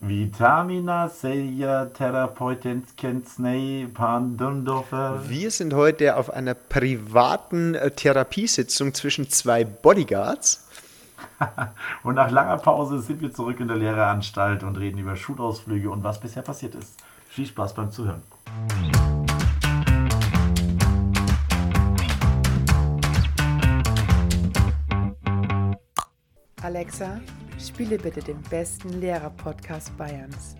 [0.00, 5.28] Vitamina Seja Therapeutin Kensnei Pandundorfer.
[5.28, 10.68] Wir sind heute auf einer privaten äh, Therapiesitzung zwischen zwei Bodyguards.
[12.04, 16.04] und nach langer Pause sind wir zurück in der Lehreranstalt und reden über Schulausflüge und
[16.04, 16.94] was bisher passiert ist.
[17.28, 18.22] Viel Spaß beim Zuhören.
[26.68, 27.18] Alexa,
[27.58, 30.54] spiele bitte den besten Lehrer-Podcast Bayerns.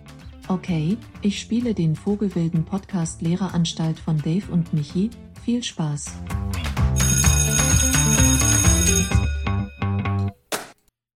[0.47, 5.11] Okay, ich spiele den Vogelwilden Podcast Lehreranstalt von Dave und Michi.
[5.45, 6.11] Viel Spaß.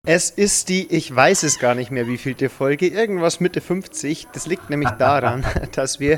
[0.05, 4.27] Es ist die, ich weiß es gar nicht mehr, wie vielte Folge, irgendwas Mitte 50.
[4.34, 6.17] Das liegt nämlich daran, dass wir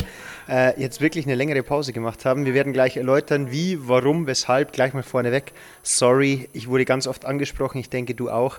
[0.49, 2.45] äh, jetzt wirklich eine längere Pause gemacht haben.
[2.45, 5.53] Wir werden gleich erläutern, wie, warum, weshalb, gleich mal vorneweg.
[5.84, 8.57] Sorry, ich wurde ganz oft angesprochen, ich denke du auch.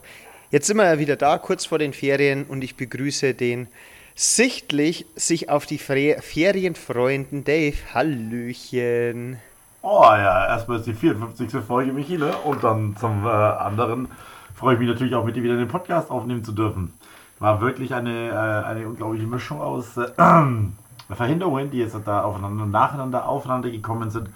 [0.53, 3.67] Jetzt sind wir ja wieder da, kurz vor den Ferien, und ich begrüße den
[4.15, 7.75] sichtlich sich auf die Ferien freunden Dave.
[7.93, 9.39] Hallöchen.
[9.83, 11.51] Oh ja, erstmal ist die 54.
[11.67, 14.07] Folge, Michele, und dann zum äh, anderen
[14.57, 16.93] freue ich mich natürlich auch mit dir wieder den Podcast aufnehmen zu dürfen.
[17.39, 20.09] War wirklich eine, äh, eine unglaubliche Mischung aus äh,
[21.15, 24.29] Verhinderungen, die jetzt da aufeinander, nacheinander aufeinander gekommen sind.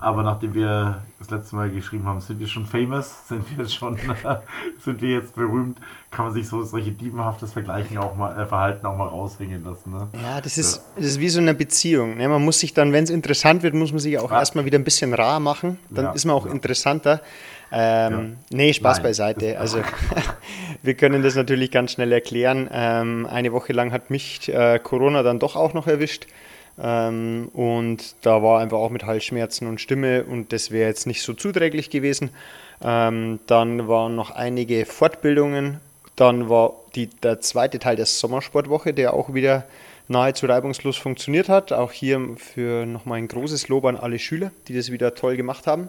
[0.00, 3.74] Aber nachdem wir das letzte Mal geschrieben haben, sind wir schon famous, sind wir jetzt
[3.74, 3.98] schon,
[4.80, 5.78] sind wir jetzt berühmt,
[6.10, 9.90] kann man sich so solche diebenhaftes Vergleichen auch mal, äh, Verhalten auch mal raushängen lassen.
[9.90, 10.08] Ne?
[10.22, 10.82] Ja, das ist, ja.
[10.96, 12.16] das ist wie so eine Beziehung.
[12.16, 12.28] Ne?
[12.28, 14.38] Man muss sich dann, wenn es interessant wird, muss man sich auch ja.
[14.38, 15.78] erstmal wieder ein bisschen rar machen.
[15.90, 16.12] Dann ja.
[16.12, 17.20] ist man auch interessanter.
[17.70, 18.56] Ähm, ja.
[18.56, 19.02] Nee, Spaß Nein.
[19.02, 19.58] beiseite.
[19.58, 19.82] Also
[20.82, 22.68] wir können das natürlich ganz schnell erklären.
[22.72, 26.26] Ähm, eine Woche lang hat mich äh, Corona dann doch auch noch erwischt.
[26.80, 31.22] Ähm, und da war einfach auch mit Halsschmerzen und Stimme und das wäre jetzt nicht
[31.22, 32.30] so zuträglich gewesen.
[32.82, 35.80] Ähm, dann waren noch einige Fortbildungen.
[36.16, 39.64] Dann war die, der zweite Teil der Sommersportwoche, der auch wieder
[40.06, 41.72] nahezu reibungslos funktioniert hat.
[41.72, 45.66] Auch hier für nochmal ein großes Lob an alle Schüler, die das wieder toll gemacht
[45.66, 45.88] haben.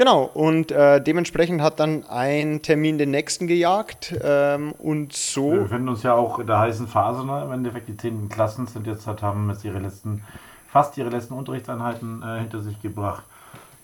[0.00, 5.52] Genau, und äh, dementsprechend hat dann ein Termin den nächsten gejagt ähm, und so.
[5.52, 7.42] Wir befinden uns ja auch in der heißen Phase, ne?
[7.44, 8.30] im Endeffekt die 10.
[8.30, 10.24] Klassen sind jetzt halt, haben jetzt ihre letzten,
[10.72, 13.24] fast ihre letzten Unterrichtseinheiten äh, hinter sich gebracht.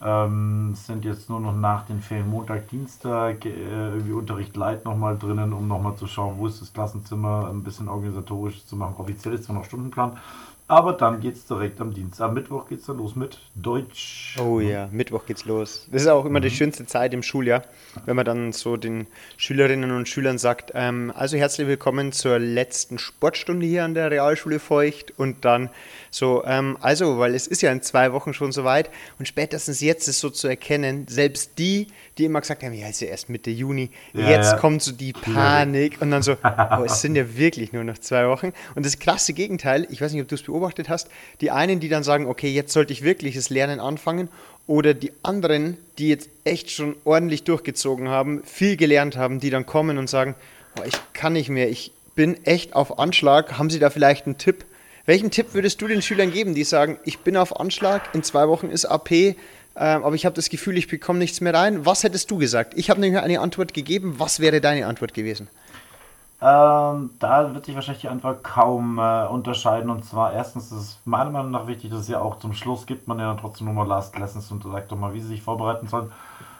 [0.02, 5.18] Ähm, sind jetzt nur noch nach den Ferien Montag, Dienstag äh, irgendwie Unterricht light nochmal
[5.18, 8.94] drinnen, um nochmal zu schauen, wo ist das Klassenzimmer, ein bisschen organisatorisch zu machen.
[8.96, 10.16] Offiziell ist zwar noch Stundenplan,
[10.68, 12.28] aber dann geht es direkt am Dienstag.
[12.28, 14.36] Am Mittwoch geht es dann los mit Deutsch.
[14.38, 15.86] Oh ja, Mittwoch geht's los.
[15.92, 16.44] Das ist auch immer mhm.
[16.44, 17.62] die schönste Zeit im Schuljahr,
[18.04, 19.06] wenn man dann so den
[19.36, 24.58] Schülerinnen und Schülern sagt, ähm, also herzlich willkommen zur letzten Sportstunde hier an der Realschule
[24.58, 25.70] Feucht und dann
[26.10, 28.90] so, ähm, also, weil es ist ja in zwei Wochen schon soweit
[29.20, 31.88] und spätestens jetzt ist so zu erkennen, selbst die,
[32.18, 34.58] die immer gesagt haben, ja, ist ja erst Mitte Juni, ja, jetzt ja.
[34.58, 36.32] kommt so die Panik und dann so,
[36.78, 38.52] oh, es sind ja wirklich nur noch zwei Wochen.
[38.74, 41.08] Und das krasse Gegenteil, ich weiß nicht, ob du es beobachtet hast,
[41.40, 44.28] die einen, die dann sagen, okay, jetzt sollte ich wirklich das Lernen anfangen
[44.66, 49.66] oder die anderen, die jetzt echt schon ordentlich durchgezogen haben, viel gelernt haben, die dann
[49.66, 50.34] kommen und sagen,
[50.78, 54.38] oh, ich kann nicht mehr, ich bin echt auf Anschlag, haben Sie da vielleicht einen
[54.38, 54.64] Tipp?
[55.04, 58.48] Welchen Tipp würdest du den Schülern geben, die sagen, ich bin auf Anschlag, in zwei
[58.48, 59.36] Wochen ist AP,
[59.78, 61.84] ähm, aber ich habe das Gefühl, ich bekomme nichts mehr rein?
[61.84, 62.72] Was hättest du gesagt?
[62.76, 64.14] Ich habe nämlich eine Antwort gegeben.
[64.18, 65.48] Was wäre deine Antwort gewesen?
[66.40, 69.90] Ähm, da wird sich wahrscheinlich die Antwort kaum äh, unterscheiden.
[69.90, 72.86] Und zwar erstens ist es meiner Meinung nach wichtig, dass es ja auch zum Schluss
[72.86, 75.28] gibt man ja dann trotzdem nur mal Last Lessons und sagt doch mal, wie sie
[75.28, 76.10] sich vorbereiten sollen.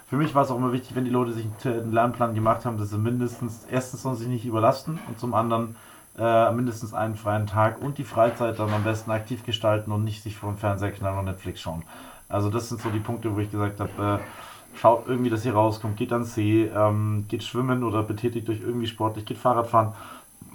[0.09, 2.79] Für mich war es auch immer wichtig, wenn die Leute sich einen Lernplan gemacht haben,
[2.79, 5.77] dass sie mindestens erstens sollen sich nicht überlasten und zum anderen
[6.19, 10.23] äh, mindestens einen freien Tag und die Freizeit dann am besten aktiv gestalten und nicht
[10.23, 11.83] sich vor dem Fernseher knallen und Netflix schauen.
[12.29, 15.55] Also das sind so die Punkte, wo ich gesagt habe, äh, schaut irgendwie, dass ihr
[15.55, 19.93] rauskommt, geht ans See, ähm, geht schwimmen oder betätigt euch irgendwie sportlich, geht Fahrradfahren,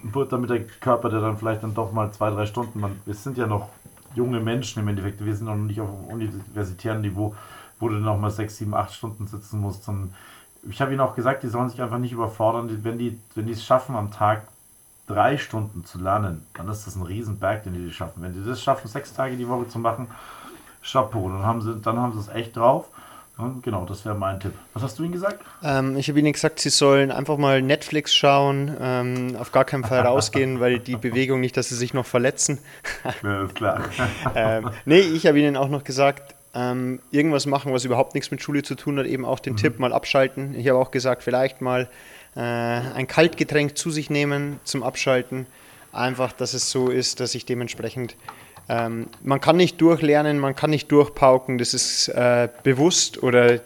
[0.04, 3.14] wird damit der Körper, der dann vielleicht dann doch mal zwei, drei Stunden, man, wir
[3.14, 3.70] sind ja noch
[4.16, 7.36] junge Menschen im Endeffekt, wir sind noch nicht auf universitären Niveau,
[7.80, 9.88] wo du noch mal sechs, sieben, acht Stunden sitzen musst.
[9.88, 10.14] Und
[10.70, 13.54] ich habe ihnen auch gesagt, die sollen sich einfach nicht überfordern, wenn die, wenn die
[13.54, 14.44] es schaffen am Tag
[15.08, 18.22] drei Stunden zu lernen, dann ist das ein Riesenberg, den die schaffen.
[18.22, 20.08] Wenn die das schaffen, sechs Tage die Woche zu machen,
[20.84, 22.86] Chapeau, dann haben sie, dann haben sie es echt drauf.
[23.64, 24.54] Genau, das wäre mein Tipp.
[24.74, 25.44] Was hast du ihnen gesagt?
[25.64, 29.84] Ähm, ich habe ihnen gesagt, sie sollen einfach mal Netflix schauen, ähm, auf gar keinen
[29.84, 32.60] Fall rausgehen, weil die Bewegung nicht, dass sie sich noch verletzen.
[33.24, 33.82] ja, ist klar.
[34.36, 38.42] ähm, nee, ich habe ihnen auch noch gesagt, ähm, irgendwas machen, was überhaupt nichts mit
[38.42, 39.58] Schule zu tun hat, eben auch den mhm.
[39.58, 40.54] Tipp mal abschalten.
[40.56, 41.90] Ich habe auch gesagt, vielleicht mal
[42.36, 45.48] äh, ein Kaltgetränk zu sich nehmen zum Abschalten.
[45.94, 48.16] Einfach, dass es so ist, dass ich dementsprechend
[48.72, 53.60] ähm, man kann nicht durchlernen, man kann nicht durchpauken, das ist äh, bewusst oder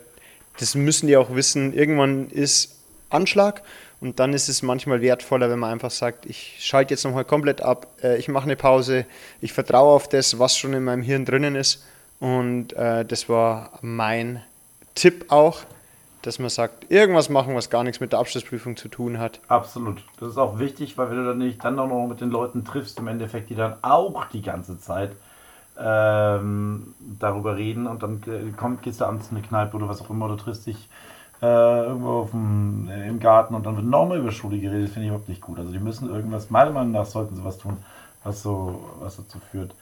[0.59, 1.73] das müssen die auch wissen.
[1.73, 2.79] Irgendwann ist
[3.11, 3.61] Anschlag
[4.01, 7.61] Und dann ist es manchmal wertvoller, wenn man einfach sagt, ich schalte jetzt nochmal komplett
[7.61, 9.05] ab, äh, ich mache eine Pause,
[9.41, 11.85] ich vertraue auf das, was schon in meinem Hirn drinnen ist.
[12.19, 14.41] Und äh, das war mein
[14.95, 15.61] Tipp auch,
[16.25, 19.39] dass man sagt, irgendwas machen, was gar nichts mit der Abschlussprüfung zu tun hat.
[19.47, 20.03] Absolut.
[20.19, 22.65] Das ist auch wichtig, weil wenn du dann nicht dann auch noch mit den Leuten
[22.65, 25.11] triffst, im Endeffekt, die dann auch die ganze Zeit
[25.79, 30.01] ähm, darüber reden und dann äh, kommt, gehst du abends in eine Kneipe oder was
[30.01, 30.89] auch immer, du triffst dich
[31.41, 35.07] äh, irgendwo dem, äh, im Garten und dann wird nochmal über Schule geredet, finde ich
[35.09, 35.59] überhaupt nicht gut.
[35.59, 37.77] Also die müssen irgendwas, meiner Meinung nach sollten sie was tun,
[38.23, 39.75] was so, was dazu führt,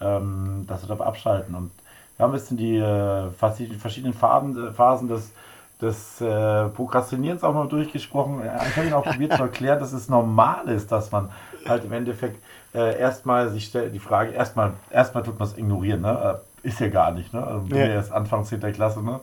[0.00, 1.54] ähm, dass sie da abschalten.
[1.54, 1.72] Und
[2.16, 5.32] wir haben ein bisschen die äh, verschiedenen Phasen, äh, Phasen des
[5.80, 8.42] des äh, Prokrastinierens auch mal durchgesprochen.
[8.68, 11.30] Ich habe ihn auch probiert zu erklären, dass es normal ist, dass man
[11.66, 12.42] halt im Endeffekt
[12.74, 16.40] äh, erstmal sich stellt die Frage, erstmal erstmal tut man es ignorieren, ne?
[16.62, 17.44] Äh, ist ja gar nicht, ne?
[17.44, 17.86] Also bin ja.
[17.86, 18.60] erst Anfang 10.
[18.72, 19.20] Klasse, ne?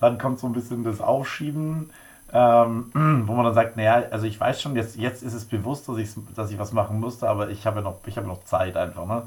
[0.00, 1.90] Dann kommt so ein bisschen das Aufschieben,
[2.32, 2.90] ähm,
[3.26, 5.98] wo man dann sagt, naja, also ich weiß schon, jetzt, jetzt ist es bewusst, dass
[5.98, 8.76] ich, dass ich was machen musste, aber ich habe ja noch, ich habe noch Zeit
[8.76, 9.22] einfach, ne?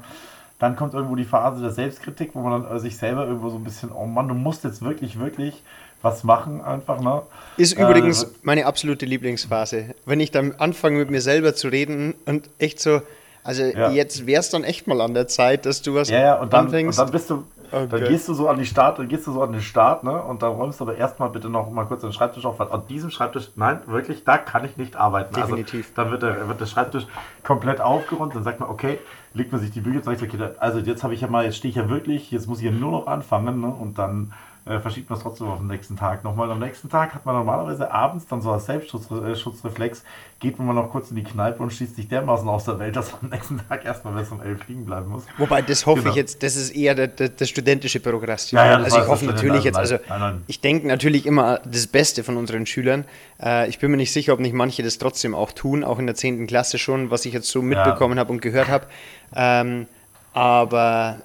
[0.58, 3.64] Dann kommt irgendwo die Phase der Selbstkritik, wo man dann sich selber irgendwo so ein
[3.64, 5.60] bisschen, oh Mann, du musst jetzt wirklich, wirklich
[6.02, 7.00] was machen einfach.
[7.00, 7.22] Ne?
[7.56, 9.94] Ist übrigens äh, meine absolute Lieblingsphase.
[10.04, 13.02] Wenn ich dann anfange mit mir selber zu reden und echt so,
[13.44, 13.90] also ja.
[13.90, 16.52] jetzt wäre es dann echt mal an der Zeit, dass du was ja, ja, und
[16.52, 16.98] dann, anfängst.
[16.98, 17.86] Und dann bist du, okay.
[17.90, 20.22] dann gehst du so an die Start, dann gehst du so an den Start, ne?
[20.22, 22.82] Und dann räumst du aber erstmal bitte noch mal kurz den Schreibtisch auf, weil an
[22.88, 25.34] diesem Schreibtisch, nein, wirklich, da kann ich nicht arbeiten.
[25.34, 25.90] Also Definitiv.
[25.90, 27.06] Also, dann wird der, wird der Schreibtisch
[27.42, 28.98] komplett aufgeräumt, dann sagt man, okay,
[29.34, 31.70] legt man sich die Bücher, sagt, okay, also jetzt habe ich ja mal, jetzt stehe
[31.70, 33.68] ich ja wirklich, jetzt muss ich ja nur noch anfangen, ne?
[33.68, 34.32] Und dann
[34.64, 36.50] äh, verschiebt man es trotzdem auf den nächsten Tag nochmal.
[36.50, 40.02] Am nächsten Tag hat man normalerweise abends dann so als Selbstschutzreflex, äh,
[40.38, 42.94] geht man mal noch kurz in die Kneipe und schießt sich dermaßen aus der Welt,
[42.94, 45.24] dass man am nächsten Tag erstmal bis um elf liegen bleiben muss.
[45.38, 46.10] Wobei, das hoffe genau.
[46.10, 48.68] ich jetzt, das ist eher der, der, der studentische Prokrastinieren.
[48.68, 50.44] Ja, ja, also ich hoffe natürlich jetzt, also nein, nein.
[50.46, 53.04] ich denke natürlich immer das Beste von unseren Schülern.
[53.42, 56.06] Äh, ich bin mir nicht sicher, ob nicht manche das trotzdem auch tun, auch in
[56.06, 56.46] der 10.
[56.46, 58.20] Klasse schon, was ich jetzt so mitbekommen ja.
[58.20, 58.86] habe und gehört habe.
[59.34, 59.86] Ähm,
[60.34, 61.18] aber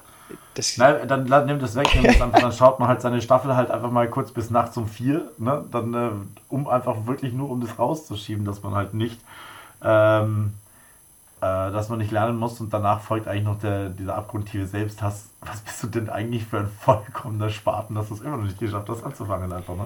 [0.54, 3.72] das Nein, dann, dann nimmt es weg, einfach, dann schaut man halt seine Staffel halt
[3.72, 5.64] einfach mal kurz bis nachts um vier, ne?
[5.72, 6.10] Dann, äh,
[6.50, 9.22] um einfach wirklich nur um das rauszuschieben, dass man halt nicht,
[9.84, 10.54] ähm,
[11.40, 15.30] äh, dass man nicht lernen muss und danach folgt eigentlich noch der, dieser abgrundtiefe Selbsthass.
[15.42, 18.60] Was bist du denn eigentlich für ein vollkommener Spaten, dass du es immer noch nicht
[18.60, 19.86] geschafft hast, anzufangen einfach, ne?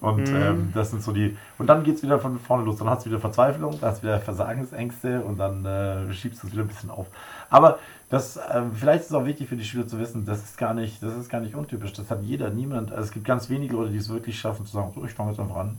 [0.00, 0.36] Und mhm.
[0.36, 1.36] ähm, das sind so die.
[1.56, 2.76] Und dann geht es wieder von vorne los.
[2.76, 6.46] Dann hast du wieder Verzweiflung, dann hast du wieder Versagensängste und dann äh, schiebst du
[6.46, 7.06] es wieder ein bisschen auf.
[7.50, 7.78] Aber
[8.10, 10.74] das, äh, vielleicht ist es auch wichtig für die Schüler zu wissen, das ist gar
[10.74, 11.92] nicht, das ist gar nicht untypisch.
[11.94, 12.92] Das hat jeder, niemand.
[12.92, 15.30] Also es gibt ganz wenige Leute, die es wirklich schaffen, zu sagen, so, ich fange
[15.30, 15.78] jetzt einfach an.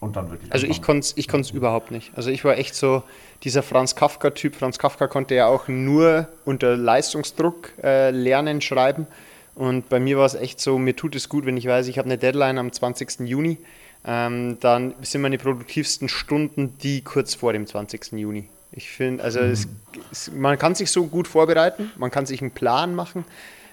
[0.00, 0.50] Und dann wirklich.
[0.52, 2.12] Also ich konnte es ich konnt's überhaupt nicht.
[2.16, 3.02] Also ich war echt so
[3.42, 4.54] dieser Franz Kafka-Typ.
[4.54, 9.06] Franz Kafka konnte ja auch nur unter Leistungsdruck äh, lernen, schreiben.
[9.54, 11.98] Und bei mir war es echt so, mir tut es gut, wenn ich weiß, ich
[11.98, 13.20] habe eine Deadline am 20.
[13.20, 13.58] Juni.
[14.06, 18.12] Ähm, dann sind meine produktivsten Stunden die kurz vor dem 20.
[18.12, 18.48] Juni.
[18.72, 19.50] Ich finde, also mhm.
[19.50, 19.68] es,
[20.12, 23.24] es, man kann sich so gut vorbereiten, man kann sich einen Plan machen,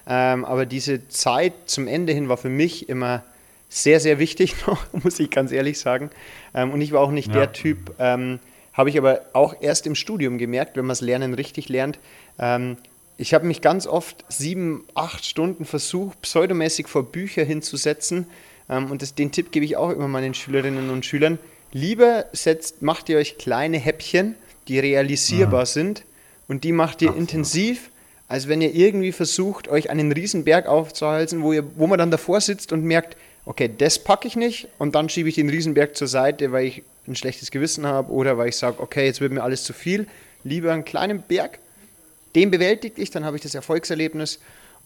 [0.08, 3.24] ähm, aber diese Zeit zum Ende hin war für mich immer
[3.70, 6.10] sehr, sehr wichtig noch, muss ich ganz ehrlich sagen.
[6.54, 7.34] Ähm, und ich war auch nicht ja.
[7.34, 8.40] der Typ, ähm,
[8.74, 12.00] habe ich aber auch erst im Studium gemerkt, wenn man das Lernen richtig lernt,
[12.40, 12.78] ähm,
[13.18, 18.28] ich habe mich ganz oft sieben, acht Stunden versucht, pseudomäßig vor Bücher hinzusetzen.
[18.70, 21.40] Ähm, und das, den Tipp gebe ich auch immer meinen Schülerinnen und Schülern.
[21.72, 24.36] Lieber setzt, macht ihr euch kleine Häppchen,
[24.68, 25.66] die realisierbar mhm.
[25.66, 26.04] sind
[26.48, 27.30] und die macht ihr Absolut.
[27.30, 27.90] intensiv,
[28.28, 32.42] als wenn ihr irgendwie versucht, euch einen Riesenberg aufzuhalten, wo, ihr, wo man dann davor
[32.42, 33.16] sitzt und merkt,
[33.46, 36.84] okay, das packe ich nicht und dann schiebe ich den Riesenberg zur Seite, weil ich
[37.08, 40.08] ein schlechtes Gewissen habe oder weil ich sage, okay, jetzt wird mir alles zu viel.
[40.44, 41.60] Lieber einen kleinen Berg
[42.38, 44.40] den bewältige ich, dann habe ich das Erfolgserlebnis.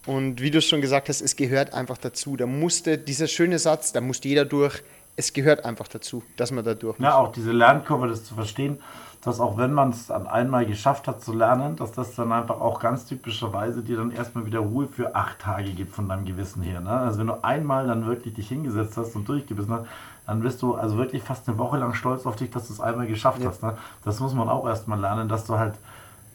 [0.05, 2.37] Und wie du es schon gesagt hast, es gehört einfach dazu.
[2.37, 4.81] Da musste dieser schöne Satz, da musste jeder durch.
[5.17, 7.03] Es gehört einfach dazu, dass man da durch muss.
[7.03, 8.79] Ja, auch diese Lernkurve, das zu verstehen,
[9.21, 12.59] dass auch wenn man es dann einmal geschafft hat zu lernen, dass das dann einfach
[12.59, 16.63] auch ganz typischerweise dir dann erstmal wieder Ruhe für acht Tage gibt von deinem Gewissen
[16.63, 16.81] her.
[16.81, 16.89] Ne?
[16.89, 19.85] Also wenn du einmal dann wirklich dich hingesetzt hast und durchgebissen hast,
[20.25, 22.79] dann bist du also wirklich fast eine Woche lang stolz auf dich, dass du es
[22.79, 23.49] einmal geschafft ja.
[23.49, 23.61] hast.
[23.61, 23.77] Ne?
[24.03, 25.75] Das muss man auch erstmal lernen, dass du halt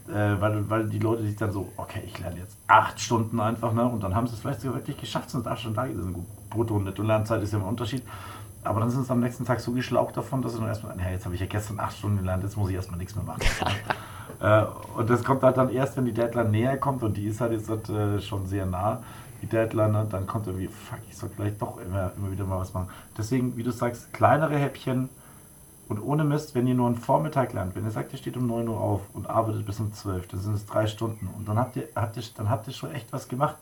[0.08, 3.72] äh, weil, weil die Leute sich dann so, okay, ich lerne jetzt acht Stunden einfach,
[3.72, 3.84] ne?
[3.84, 6.12] Und dann haben sie es vielleicht sogar wirklich geschafft, sind acht Stunden da gewesen.
[6.12, 8.02] Gut, Brutto- und Netto-Lernzeit ist ja immer ein Unterschied.
[8.66, 11.14] Aber dann sind sie am nächsten Tag so geschlaucht davon, dass sie dann erstmal, hey,
[11.14, 13.42] jetzt habe ich ja gestern acht Stunden gelernt, jetzt muss ich erstmal nichts mehr machen.
[14.40, 14.64] äh,
[14.98, 17.52] und das kommt halt dann erst, wenn die Deadline näher kommt und die ist halt
[17.52, 19.02] jetzt halt, äh, schon sehr nah,
[19.42, 20.06] die Deadline, ne?
[20.10, 22.88] dann kommt irgendwie, fuck, ich soll vielleicht doch immer, immer wieder mal was machen.
[23.16, 25.08] Deswegen, wie du sagst, kleinere Häppchen,
[25.88, 28.46] und ohne Mist, wenn ihr nur einen Vormittag lernt, wenn ihr sagt, ihr steht um
[28.46, 31.28] 9 Uhr auf und arbeitet bis um 12, dann sind es drei Stunden.
[31.36, 33.56] Und dann habt ihr, habt ihr, dann habt ihr schon echt was gemacht.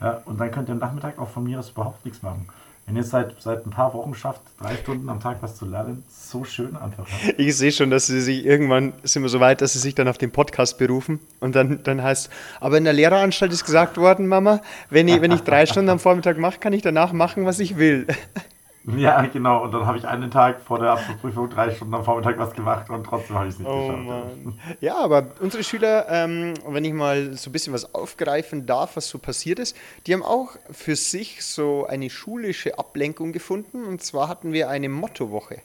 [0.00, 2.46] Ja, und dann könnt ihr am Nachmittag auch von mir aus überhaupt nichts machen.
[2.86, 5.64] Wenn ihr es seit, seit ein paar Wochen schafft, drei Stunden am Tag was zu
[5.64, 7.06] lernen, so schön einfach.
[7.38, 10.06] Ich sehe schon, dass sie sich irgendwann sind wir so weit, dass sie sich dann
[10.06, 12.28] auf den Podcast berufen und dann, dann heißt,
[12.60, 14.60] aber in der Lehreranstalt ist gesagt worden, Mama,
[14.90, 17.78] wenn ich, wenn ich drei Stunden am Vormittag mache, kann ich danach machen, was ich
[17.78, 18.06] will.
[18.96, 19.62] Ja, genau.
[19.64, 22.90] Und dann habe ich einen Tag vor der Abschlussprüfung drei Stunden am Vormittag was gemacht
[22.90, 24.04] und trotzdem habe ich es nicht Oh geschafft.
[24.04, 24.60] Mann.
[24.80, 29.08] Ja, aber unsere Schüler, ähm, wenn ich mal so ein bisschen was aufgreifen darf, was
[29.08, 29.74] so passiert ist,
[30.06, 33.84] die haben auch für sich so eine schulische Ablenkung gefunden.
[33.84, 35.62] Und zwar hatten wir eine Mottowoche.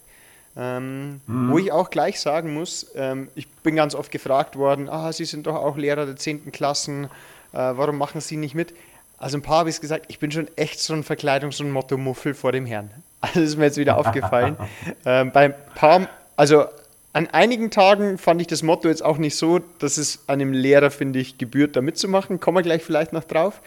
[0.56, 5.12] Ähm, Wo ich auch gleich sagen muss, ähm, ich bin ganz oft gefragt worden, ah,
[5.12, 6.50] Sie sind doch auch Lehrer der 10.
[6.52, 7.08] Klassen, äh,
[7.52, 8.74] warum machen Sie nicht mit?
[9.16, 12.34] Also ein paar habe ich gesagt, ich bin schon echt so ein Verkleidungs- und Motto-Muffel
[12.34, 12.90] vor dem Herrn.
[13.20, 14.56] Also ist mir jetzt wieder aufgefallen.
[15.04, 16.64] ähm, bei ein paar, also
[17.12, 20.90] an einigen Tagen fand ich das Motto jetzt auch nicht so, dass es einem Lehrer,
[20.90, 22.40] finde ich, gebührt, da mitzumachen.
[22.40, 23.60] Kommen wir gleich vielleicht noch drauf.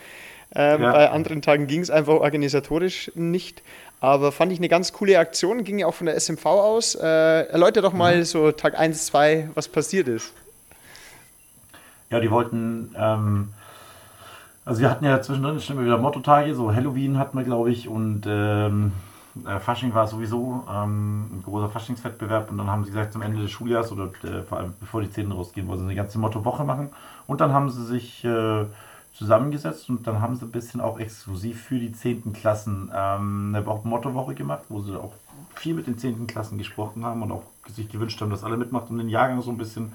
[0.55, 0.91] Ähm, Ja.
[0.91, 3.61] Bei anderen Tagen ging es einfach organisatorisch nicht.
[3.99, 6.95] Aber fand ich eine ganz coole Aktion, ging ja auch von der SMV aus.
[6.95, 7.07] Äh,
[7.47, 10.33] erläuter doch mal so Tag 1, 2, was passiert ist.
[12.09, 13.49] Ja, die wollten, ähm,
[14.65, 18.23] also wir hatten ja zwischendrin schon wieder Mottotage, so Halloween hatten wir, glaube ich, und
[18.27, 18.91] ähm,
[19.45, 23.41] äh, Fasching war sowieso ähm, ein großer Faschingswettbewerb und dann haben sie gesagt, zum Ende
[23.41, 26.63] des Schuljahres oder äh, vor allem bevor die Zähne rausgehen, wollen sie eine ganze Mottowoche
[26.63, 26.89] machen
[27.27, 28.65] und dann haben sie sich äh,
[29.13, 32.33] zusammengesetzt und dann haben sie ein bisschen auch exklusiv für die 10.
[32.33, 35.13] Klassen ähm, eine Wo- Mottowoche gemacht, wo sie auch
[35.55, 36.25] viel mit den 10.
[36.27, 37.43] Klassen gesprochen haben und auch
[37.75, 39.93] sich gewünscht haben, dass alle mitmachen, um den Jahrgang so ein bisschen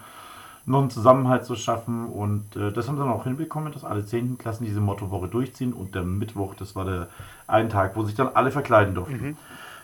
[0.69, 2.07] noch einen Zusammenhalt zu schaffen.
[2.09, 4.39] Und äh, das haben sie dann auch hinbekommen, dass alle 10.
[4.39, 5.73] Klassen diese Mottowoche durchziehen.
[5.73, 7.09] Und der Mittwoch, das war der
[7.47, 9.37] ein Tag, wo sich dann alle verkleiden durften.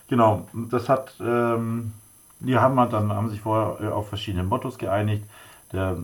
[0.09, 1.93] Genau, und das hat, ähm,
[2.41, 5.25] die haben halt dann haben sich vorher äh, auf verschiedene Mottos geeinigt.
[5.73, 5.97] Der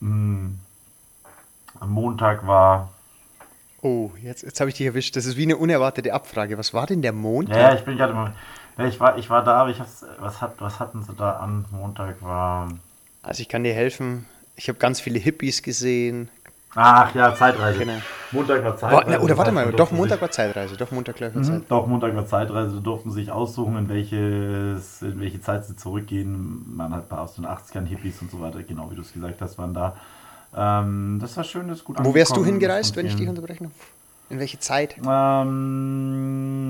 [0.00, 0.50] mh,
[1.80, 2.88] am Montag war,
[3.84, 5.16] Oh, jetzt, jetzt habe ich dich erwischt.
[5.16, 6.56] Das ist wie eine unerwartete Abfrage.
[6.56, 7.56] Was war denn der Montag?
[7.56, 8.32] ja, ich bin gerade
[8.78, 11.32] ja, ich war, ich war da, aber ich hab's, was, hat, was hatten sie da
[11.32, 11.66] an?
[11.70, 12.68] Montag war,
[13.22, 14.26] Also ich kann dir helfen.
[14.56, 16.28] Ich habe ganz viele Hippies gesehen.
[16.74, 17.78] ach ja, Zeitreise.
[17.78, 17.98] Genau.
[18.32, 19.10] Montag war War, Zeitreise.
[19.10, 20.76] na, oder warte mal, doch Montag sich- war Zeitreise.
[20.76, 21.62] Doch Montag war Mhm, Zeit.
[21.68, 26.74] Doch, Montag war Zeitreise, da durften sich aussuchen, in, welches, in welche Zeit sie zurückgehen.
[26.76, 29.40] Man hat paar aus den 80ern, Hippies und so weiter, genau wie du es gesagt
[29.42, 29.96] hast, waren da.
[30.56, 33.64] Ähm, das war schön, das ist gut Wo wärst du hingereist, wenn ich dich unterbrechen
[33.64, 33.72] darf?
[34.30, 34.96] In welche Zeit?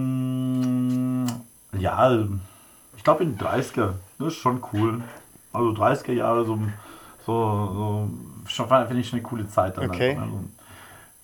[0.02, 1.26] Ähm,
[1.78, 2.12] ja,
[2.96, 5.00] ich glaube in den 30er, das ist schon cool.
[5.52, 6.58] Also 30er Jahre, so,
[7.26, 7.32] so,
[7.74, 8.08] so
[8.46, 9.90] schon finde ich schon eine coole Zeit dann.
[9.90, 10.10] Okay.
[10.10, 10.44] Einfach, ne?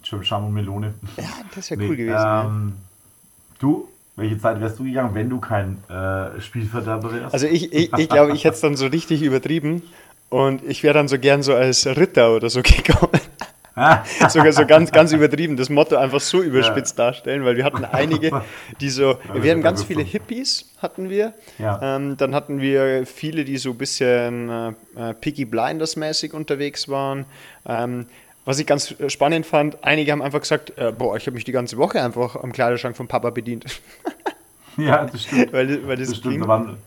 [0.02, 0.94] so, Scham und Melone.
[1.16, 2.26] Ja, das wäre Nee, cool gewesen.
[2.26, 2.72] Ähm,
[3.58, 7.34] Du, welche Zeit wärst du gegangen, wenn du kein äh, Spielverderber wärst?
[7.34, 9.82] Also ich, ich, ich glaube, ich hätte es dann so richtig übertrieben
[10.28, 13.20] und ich wäre dann so gern so als Ritter oder so gekommen.
[14.28, 18.42] Sogar so ganz, ganz übertrieben, das Motto einfach so überspitzt darstellen, weil wir hatten einige,
[18.80, 21.32] die so, wir hatten ganz viele Hippies, hatten wir.
[21.58, 21.96] Ja.
[21.96, 24.68] Ähm, dann hatten wir viele, die so ein bisschen äh,
[25.10, 27.24] äh, Picky Blinders mäßig unterwegs waren.
[27.66, 28.06] Ähm,
[28.44, 31.44] was ich ganz äh, spannend fand, einige haben einfach gesagt, äh, boah, ich habe mich
[31.44, 33.64] die ganze Woche einfach am Kleiderschrank vom Papa bedient.
[34.76, 35.52] ja, das stimmt.
[35.52, 36.32] weil, weil das, Das stimmt.
[36.32, 36.42] ging.
[36.42, 36.78] Da waren,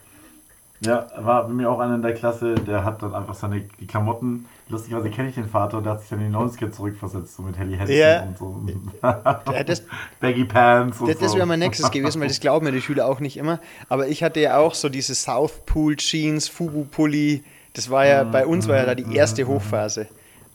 [0.83, 3.85] ja, war bei mir auch einer in der Klasse, der hat dann einfach seine die
[3.85, 7.43] Klamotten, lustigerweise kenne ich den Vater, der hat sich dann in die 90er zurückversetzt, so
[7.43, 8.23] mit Helly Hansen Ja.
[8.23, 8.61] und so.
[9.03, 9.83] Ja, das,
[10.19, 11.37] Baggy Pants und Das, das so.
[11.37, 13.59] wäre mein nächstes gewesen, weil das glauben mir die Schüler auch nicht immer.
[13.89, 17.43] Aber ich hatte ja auch so diese South Pool Jeans, Fubu Pulli.
[17.73, 20.07] Das war ja, bei uns war ja da die erste Hochphase.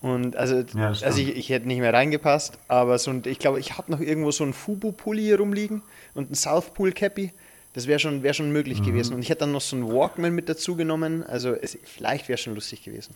[0.03, 3.39] Und also, Ja, das also ich, ich hätte nicht mehr reingepasst, aber so ein, ich
[3.39, 5.83] glaube, ich habe noch irgendwo so einen Fubu-Pulli hier rumliegen
[6.15, 7.33] und einen South Pool Cappy.
[7.73, 8.85] Das wäre schon, wär schon möglich Mhm.
[8.87, 9.15] gewesen.
[9.15, 11.25] Und ich hätte dann noch so einen Walkman mit dazu genommen.
[11.25, 13.15] Also es, vielleicht wäre schon lustig gewesen.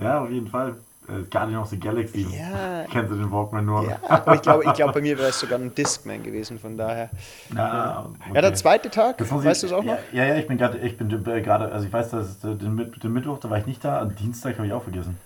[0.00, 0.76] Ja, auf jeden Fall.
[1.08, 2.26] Äh, Guardian of the Galaxy.
[2.30, 2.84] Ja.
[2.90, 3.84] Kennst du den Walkman nur?
[3.88, 6.76] Ja, aber ich glaube, ich glaub, bei mir wäre es sogar ein Discman gewesen, von
[6.76, 7.10] daher.
[7.54, 8.54] Ja, Ja, der okay.
[8.54, 9.96] zweite Tag, weißt du es auch noch?
[10.12, 12.92] Ja, ja, ich bin gerade, ich bin äh, gerade, also ich weiß, dass äh, den,
[13.02, 15.16] den Mittwoch, da war ich nicht da, am Dienstag habe ich auch vergessen.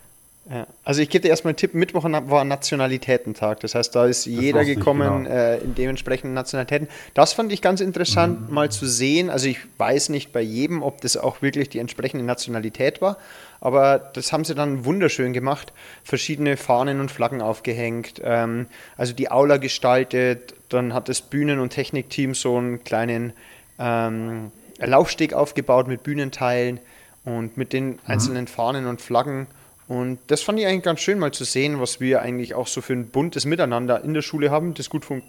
[0.49, 0.67] Ja.
[0.83, 3.61] Also ich gebe dir erstmal einen Tipp, Mittwoch war Nationalitätentag.
[3.61, 5.35] Das heißt, da ist jeder wusste ich, gekommen genau.
[5.35, 6.87] äh, in dementsprechenden Nationalitäten.
[7.15, 8.53] Das fand ich ganz interessant, Mhm.
[8.53, 9.31] mal zu sehen.
[9.31, 13.17] Also ich weiß nicht bei jedem, ob das auch wirklich die entsprechende Nationalität war,
[13.59, 15.73] aber das haben sie dann wunderschön gemacht.
[16.03, 21.71] Verschiedene Fahnen und Flaggen aufgehängt, ähm, also die Aula gestaltet, dann hat das Bühnen- und
[21.71, 23.33] Technikteam so einen kleinen
[23.79, 26.79] ähm, Laufsteg aufgebaut mit Bühnenteilen
[27.23, 29.47] und mit den einzelnen Fahnen und Flaggen.
[29.87, 32.81] Und das fand ich eigentlich ganz schön mal zu sehen, was wir eigentlich auch so
[32.81, 35.21] für ein buntes Miteinander in der Schule haben, das gut fun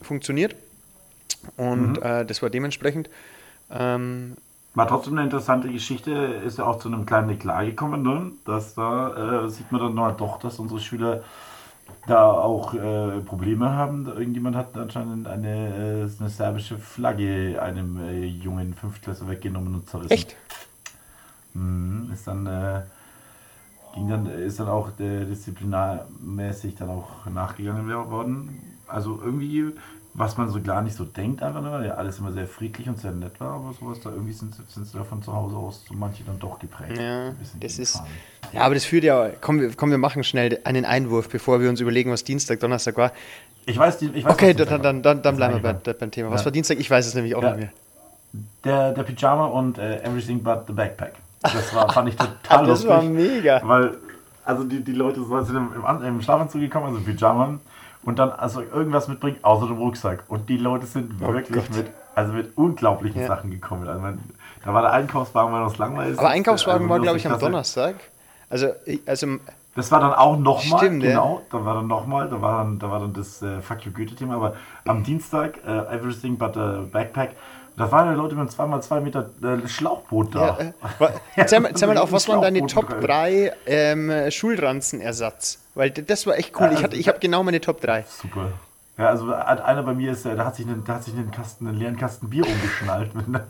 [0.00, 0.56] funktioniert.
[1.56, 3.08] Und äh, das war dementsprechend.
[3.70, 4.36] Ähm,
[4.74, 8.32] War trotzdem eine interessante Geschichte, ist ja auch zu einem kleinen Eklat gekommen, ne?
[8.44, 11.22] dass da äh, sieht man dann mal doch, dass unsere Schüler
[12.06, 14.06] da auch äh, Probleme haben.
[14.06, 20.12] Irgendjemand hat anscheinend eine, äh, eine serbische Flagge einem äh, jungen Fünftklässler weggenommen und zerrissen.
[20.12, 20.36] Echt?
[21.54, 22.80] Mhm, ist dann, äh,
[23.94, 28.60] ging dann, ist dann auch äh, disziplinarmäßig dann auch nachgegangen worden.
[28.88, 29.66] Also irgendwie,
[30.14, 32.88] was man so gar nicht so denkt, einfach nur, weil ja alles immer sehr friedlich
[32.88, 35.56] und sehr nett war, aber sowas da irgendwie sind, sind sie da von zu Hause
[35.56, 36.98] aus so manche dann doch geprägt.
[37.00, 38.02] Ja, das ist.
[38.52, 39.30] Ja, aber das führt ja.
[39.40, 42.96] Komm wir, komm, wir machen schnell einen Einwurf, bevor wir uns überlegen, was Dienstag, Donnerstag
[42.98, 43.12] war.
[43.64, 46.30] Ich weiß, die, ich weiß Okay, dann, dann, dann, dann bleiben wir bei, beim Thema.
[46.30, 46.46] Was Ja.
[46.46, 46.78] war Dienstag?
[46.80, 47.50] Ich weiß es nämlich auch Ja.
[47.54, 47.72] nicht mehr.
[48.64, 51.14] Der, der Pyjama und äh, Everything But the Backpack.
[51.42, 52.32] Das war, fand ich total
[52.66, 52.88] Das lustig.
[52.90, 53.60] war mega.
[53.64, 53.96] Weil,
[54.44, 57.58] also die, die Leute sind im, im, An- im Schlafanzug gekommen, also Pyjama,
[58.04, 60.24] und dann also irgendwas mitbringen, außer dem Rucksack.
[60.28, 61.76] Und die Leute sind wirklich Oh Gott.
[61.76, 63.28] mit, also mit unglaublichen Ja.
[63.28, 63.86] Sachen gekommen.
[63.86, 64.18] Also man,
[64.64, 66.18] da war der Einkaufswagen, weil das langweilig ist.
[66.18, 67.38] Aber Einkaufswagen Also war, glaube ich, am.
[67.38, 67.94] Donnerstag.
[68.50, 68.68] Also,
[69.06, 69.26] also
[69.74, 71.10] Das war dann auch nochmal, Stimmt, ja.
[71.10, 73.92] genau, da war dann nochmal, da war dann, da war dann das äh, Fuck you
[73.92, 74.54] Goethe-Thema, aber
[74.86, 77.30] am Dienstag, äh, Everything but a Backpack,
[77.76, 80.58] da waren ja Leute mit einem 2x2 Meter äh, Schlauchboot da.
[80.58, 80.58] Ja,
[81.06, 83.00] äh, Erzähl mal, erzähl mal Also auf, was waren deine Top drin.
[83.00, 85.58] 3 ähm, Schulranzenersatz?
[85.74, 86.70] Weil das war echt cool.
[86.72, 88.04] Ich, hatte, ich habe genau meine Top 3.
[88.08, 88.48] Super.
[88.98, 91.30] Ja, also einer bei mir ist, äh, da hat sich einen, da hat sich einen
[91.30, 93.42] Kasten, einen leeren Kasten Bier umgeschnallt mit, einem-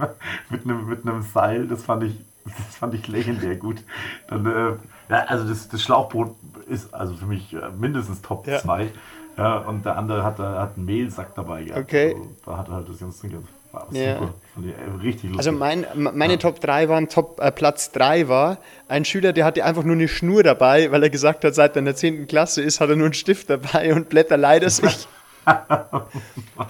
[0.51, 1.67] mit, einem, mit einem Seil.
[1.67, 2.15] Das fand ich,
[2.45, 3.83] das fand ich legendär gut.
[4.29, 6.35] Dann, äh, ja, also das, das Schlauchboot
[6.69, 8.61] ist also für mich äh, mindestens Top Ja.
[8.61, 8.89] 2.
[9.37, 11.83] Ja, und der andere hat, äh, hat einen Mehlsack dabei gehabt.
[11.83, 12.15] Okay.
[12.15, 13.45] Also, da hat er halt das ganze Ding.
[13.73, 14.19] War Ja.
[14.19, 14.35] super.
[14.59, 15.39] Äh, richtig lustig.
[15.39, 19.65] Also mein, meine Top 3 waren, Top, äh, Platz 3 war ein Schüler, der hatte
[19.65, 22.27] einfach nur eine Schnur dabei, weil er gesagt hat, seit er in der 10.
[22.27, 25.09] Klasse ist, hat er nur einen Stift dabei und blätter leider sich.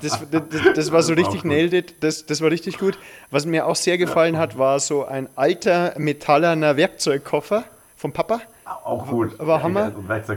[0.01, 0.43] Das, das,
[0.75, 1.95] das war so richtig nailed it.
[2.01, 2.99] Das, das war richtig gut.
[3.31, 7.65] Was mir auch sehr gefallen hat, war so ein alter metallerner Werkzeugkoffer
[7.99, 8.41] vom Papa.
[8.65, 9.39] Auch gut.
[9.39, 9.93] war Hammer.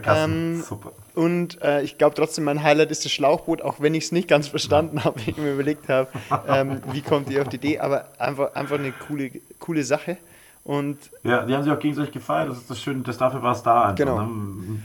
[0.06, 0.92] Ähm, super.
[1.14, 4.28] Und äh, ich glaube trotzdem, mein Highlight ist das Schlauchboot, auch wenn ich es nicht
[4.28, 6.10] ganz verstanden habe, wenn ich mir überlegt habe,
[6.48, 7.80] ähm, wie kommt ihr auf die Idee.
[7.80, 10.18] Aber einfach, einfach eine coole, coole Sache.
[10.64, 12.50] Und Ja, die haben sich auch gegenseitig gefeiert.
[12.50, 13.84] Das ist das Schöne, das dafür war es da.
[13.84, 14.22] Einfach, Genau.
[14.22, 14.84] Ne?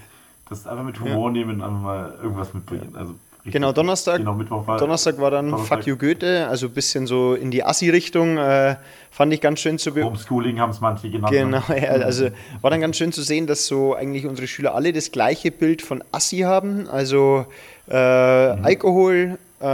[0.48, 2.94] Das einfach mit Humor nehmen und einfach mal irgendwas mitbringen.
[2.96, 3.72] Also richtig Genau.
[3.72, 5.78] Donnerstag- Genau, Mittwoch war, Donnerstag war dann Donnerstag.
[5.78, 8.38] Fuck You Goethe, also ein bisschen so in die Assi-Richtung.
[8.38, 8.76] Äh,
[9.10, 10.16] fand ich ganz schön zu beobachten.
[10.18, 11.32] Homeschooling haben es manche genannt.
[11.32, 11.82] Genau, ne?
[11.82, 12.28] ja, also
[12.60, 15.82] war dann ganz schön zu sehen, dass so eigentlich unsere Schüler alle das gleiche Bild
[15.82, 16.88] von Assi haben.
[16.88, 17.44] Also
[17.88, 19.64] äh, Alkohol, äh,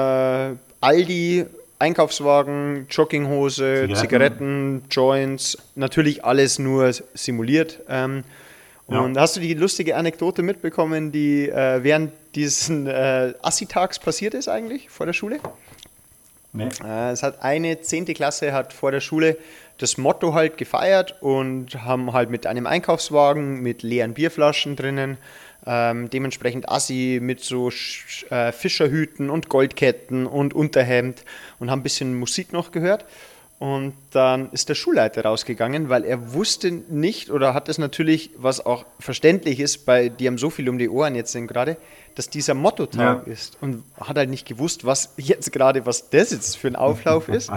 [0.81, 1.45] Aldi,
[1.79, 3.97] Einkaufswagen, Jogginghose, Zigaretten.
[3.97, 7.81] Zigaretten, Joints, natürlich alles nur simuliert.
[7.89, 8.25] Ähm,
[8.89, 9.01] Ja.
[9.01, 14.49] Und hast du die lustige Anekdote mitbekommen, die äh, während diesen äh, Assi-Tags passiert ist
[14.49, 15.41] eigentlich vor der Schule?
[16.53, 16.69] Nee.
[16.85, 19.37] Äh, Es hat eine zehnte Klasse hat vor der Schule
[19.79, 25.19] das Motto halt gefeiert und haben halt mit einem Einkaufswagen mit leeren Bierflaschen drinnen,
[25.67, 31.25] ähm, dementsprechend Assi mit so Sch äh, Fischerhüten und Goldketten und Unterhemd
[31.59, 33.05] und haben ein bisschen Musik noch gehört.
[33.59, 38.65] Und dann ist der Schulleiter rausgegangen, weil er wusste nicht oder hat es natürlich, was
[38.65, 41.79] auch verständlich ist, bei die haben so viel um die Ohren jetzt sind gerade,
[42.17, 43.33] dass dieser Mottotag Ja.
[43.33, 47.29] ist und hat halt nicht gewusst, was jetzt gerade, was das jetzt für ein Auflauf
[47.31, 47.51] ist.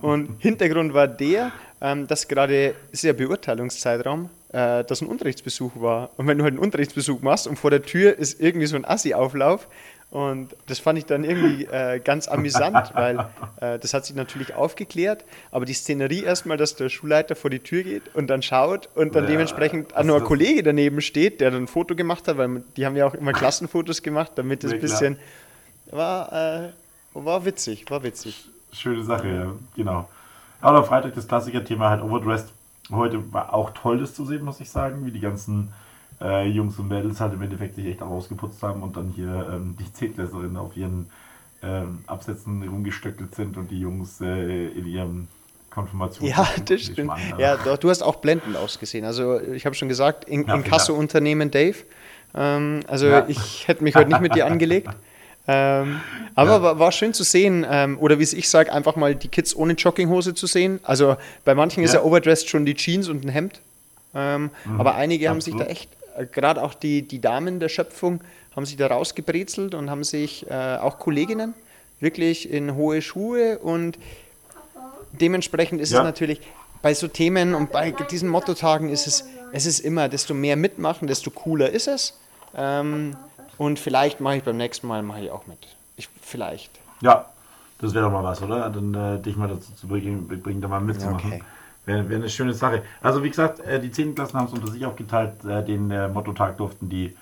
[0.00, 1.52] Und Hintergrund war der,
[1.82, 6.10] ähm, dass gerade ist ja Beurteilungszeitraum, äh, dass ein Unterrichtsbesuch war.
[6.16, 8.84] Und wenn du halt einen Unterrichtsbesuch machst und vor der Tür ist irgendwie so ein
[8.86, 9.68] Assi-Auflauf,
[10.14, 13.18] und das fand ich dann irgendwie äh, ganz amüsant, weil
[13.60, 17.58] äh, das hat sich natürlich aufgeklärt, aber die Szenerie erstmal, dass der Schulleiter vor die
[17.58, 21.40] Tür geht und dann schaut und dann Ja, dementsprechend auch noch ein Kollege daneben steht,
[21.40, 24.62] der dann ein Foto gemacht hat, weil die haben ja auch immer Klassenfotos gemacht, damit
[24.62, 25.18] es ein bisschen
[25.90, 26.68] war, äh,
[27.14, 28.48] war witzig, war witzig.
[28.72, 29.52] Schöne Sache, ja.
[29.74, 30.08] Genau.
[30.60, 32.50] Aber am Freitag das Klassiker-Thema halt Overdressed.
[32.92, 35.72] Heute war auch toll, das zu sehen, muss ich sagen, wie die ganzen
[36.20, 39.48] äh, Jungs und Mädels halt im Endeffekt sich echt auch ausgeputzt haben und dann hier
[39.52, 41.10] ähm, die Zehntklässlerinnen auf ihren
[41.62, 45.28] ähm, Absätzen rumgestöckelt sind und die Jungs äh, in ihrem
[45.70, 46.28] Konfirmation.
[46.28, 47.12] Ja, das stimmt.
[47.38, 49.04] Ja, doch, du hast auch blendend ausgesehen.
[49.04, 51.76] Also ich habe schon gesagt, in, Ja, in Kasso-Unternehmen Dave.
[52.34, 53.24] Ähm, also Ja.
[53.28, 54.88] ich hätte mich heute nicht mit dir angelegt.
[55.46, 56.00] Ähm,
[56.36, 56.62] aber Ja.
[56.62, 59.54] war, war schön zu sehen, ähm, oder wie es ich sage, einfach mal die Kids
[59.54, 60.80] ohne Jogginghose zu sehen.
[60.84, 62.00] Also bei manchen ist Ja.
[62.00, 63.60] ja overdressed schon die Jeans und ein Hemd.
[64.14, 64.48] Ähm,
[64.78, 65.70] aber einige haben sich da absolut.
[65.70, 65.90] echt,
[66.32, 68.20] gerade auch die, die Damen der Schöpfung,
[68.54, 71.54] haben sich da rausgebrezelt und haben sich äh, auch Kolleginnen
[72.00, 73.98] wirklich in hohe Schuhe und
[75.12, 75.98] dementsprechend ist Ja.
[76.00, 76.40] es natürlich
[76.82, 81.08] bei so Themen und bei diesen Mottotagen ist es, es ist immer, desto mehr mitmachen,
[81.08, 82.18] desto cooler ist es.
[82.54, 83.16] Ähm,
[83.56, 85.58] und vielleicht mache ich beim nächsten Mal mache ich auch mit.
[85.96, 86.70] Ich, vielleicht.
[87.00, 87.26] Ja,
[87.80, 88.68] das wäre doch mal was, oder?
[88.70, 91.32] Dann äh, dich mal dazu zu bringen, bringen da mal mitzumachen.
[91.32, 91.42] Okay.
[91.86, 92.82] Wäre wär eine schöne Sache.
[93.02, 94.14] Also wie gesagt, äh, die 10.
[94.14, 95.44] Klassen haben es unter sich aufgeteilt.
[95.44, 97.14] Äh, den äh, Mottotag durften die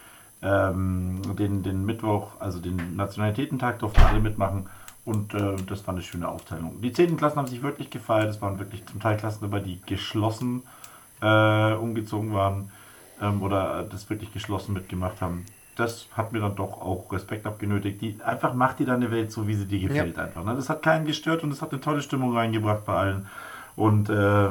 [0.43, 4.67] ähm, den, den Mittwoch, also den Nationalitätentag, durften alle mitmachen.
[5.05, 6.81] Und äh, das war eine schöne Aufteilung.
[6.81, 7.17] Die 10.
[7.17, 8.31] Klassen haben sich wirklich gefeiert.
[8.31, 10.63] Es waren wirklich zum Teil Klassen dabei, die geschlossen
[11.21, 12.71] äh, umgezogen waren
[13.21, 15.47] ähm, oder das wirklich geschlossen mitgemacht haben.
[15.77, 18.01] Das hat mir dann doch auch Respekt abgenötigt.
[18.01, 20.17] Die, einfach macht dir deine Welt so, wie sie dir gefällt.
[20.17, 20.25] Ja.
[20.25, 20.55] Einfach, ne?
[20.55, 23.27] Das hat keinen gestört und es hat eine tolle Stimmung reingebracht bei allen.
[23.77, 24.49] Und äh,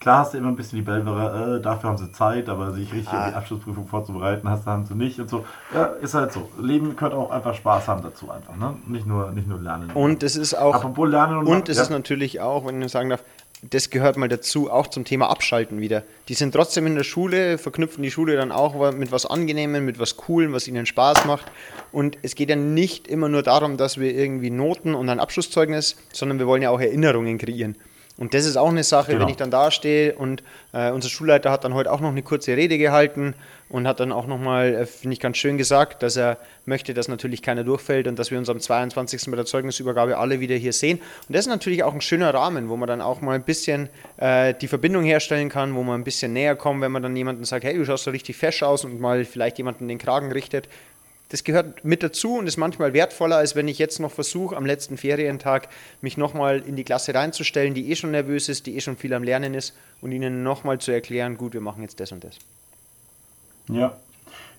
[0.00, 2.92] klar hast du immer ein bisschen die Belverer, äh, dafür haben sie Zeit, aber sich
[2.92, 3.24] richtig ah.
[3.24, 3.36] auf die.
[3.36, 5.44] Abschlussprüfung vorzubereiten, hast, haben sie nicht und so.
[5.74, 6.48] Ja, ist halt so.
[6.60, 8.76] Leben gehört auch einfach Spaß haben dazu einfach, ne?
[8.86, 9.90] Nicht nur, nicht nur lernen.
[9.92, 10.74] Und es ist auch.
[10.74, 11.84] Apropos lernen und, und es ja.
[11.84, 13.22] ist natürlich auch, wenn ich sagen darf,
[13.62, 16.04] das gehört mal dazu, auch zum Thema Abschalten wieder.
[16.28, 19.98] Die sind trotzdem in der Schule, verknüpfen die Schule dann auch mit was Angenehmem, mit
[19.98, 21.46] was Coolem, was ihnen Spaß macht.
[21.90, 25.96] Und es geht ja nicht immer nur darum, dass wir irgendwie Noten und ein Abschlusszeugnis,
[26.12, 27.76] sondern wir wollen ja auch Erinnerungen kreieren.
[28.18, 29.22] Und das ist auch eine Sache, genau.
[29.22, 32.22] wenn ich dann da stehe und äh, unser Schulleiter hat dann heute auch noch eine
[32.22, 33.34] kurze Rede gehalten
[33.68, 37.06] und hat dann auch nochmal, äh, finde ich, ganz schön gesagt, dass er möchte, dass
[37.06, 39.30] natürlich keiner durchfällt und dass wir uns am 22.
[39.30, 40.98] bei der Zeugnisübergabe alle wieder hier sehen.
[41.28, 43.88] Und das ist natürlich auch ein schöner Rahmen, wo man dann auch mal ein bisschen
[44.16, 47.44] äh, die Verbindung herstellen kann, wo man ein bisschen näher kommt, wenn man dann jemanden
[47.44, 50.68] sagt, hey, du schaust so richtig fesch aus und mal vielleicht jemanden den Kragen richtet
[51.30, 54.64] das gehört mit dazu und ist manchmal wertvoller, als wenn ich jetzt noch versuche, am
[54.64, 55.68] letzten Ferientag
[56.00, 59.12] mich nochmal in die Klasse reinzustellen, die eh schon nervös ist, die eh schon viel
[59.12, 62.38] am Lernen ist und ihnen nochmal zu erklären, gut, wir machen jetzt das und das.
[63.68, 63.96] Ja.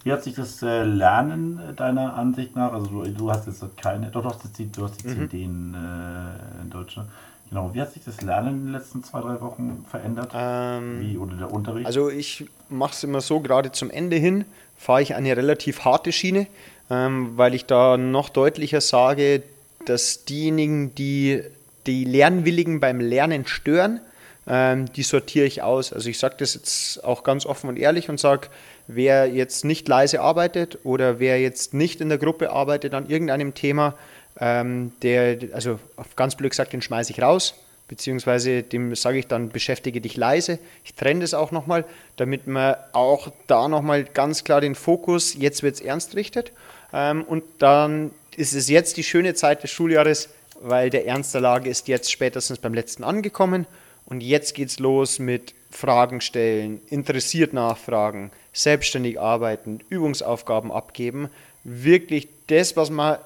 [0.04, 4.08] Wie hat sich das äh, Lernen deiner Ansicht nach, also du, du, hast jetzt keine,
[4.08, 5.30] doch, du hast jetzt die, du hast die mhm.
[5.30, 7.10] CDen äh, in Deutschland.
[7.50, 10.32] Genau, wie hat sich das Lernen in den letzten zwei, drei Wochen verändert?
[10.34, 11.88] Ähm, wie oder der Unterricht?
[11.88, 14.46] Also ich mache es immer so, gerade zum Ende hin
[14.80, 16.48] fahre ich eine relativ harte Schiene,
[16.90, 19.44] ähm, weil ich da noch deutlicher sage,
[19.86, 21.44] dass diejenigen, die
[21.86, 24.00] die Lernwilligen beim Lernen stören,
[24.48, 25.94] ähm, die sortiere ich aus.
[25.94, 28.48] Also ich sage das jetzt auch ganz offen und ehrlich und sage,
[28.88, 33.54] wer jetzt nicht leise arbeitet oder wer jetzt nicht in der Gruppe arbeitet an irgendeinem
[33.54, 33.96] Thema,
[34.40, 37.56] ähm, der, also auf ganz blöd gesagt, den schmeiße ich raus,
[37.90, 40.60] beziehungsweise dem sage ich dann, beschäftige dich leise.
[40.86, 41.84] Ich trenne das auch nochmal,
[42.16, 46.54] damit man auch da nochmal ganz klar den Fokus, jetzt wird es ernst richtet.
[46.94, 50.30] Ähm, und dann ist es jetzt die schöne Zeit des Schuljahres,
[50.62, 53.66] weil der Ernst der Lage ist jetzt spätestens beim letzten angekommen.
[54.06, 61.30] Und jetzt geht es los mit Fragen stellen, interessiert nachfragen, selbstständig arbeiten, Übungsaufgaben abgeben.
[61.64, 63.18] Wirklich das, was man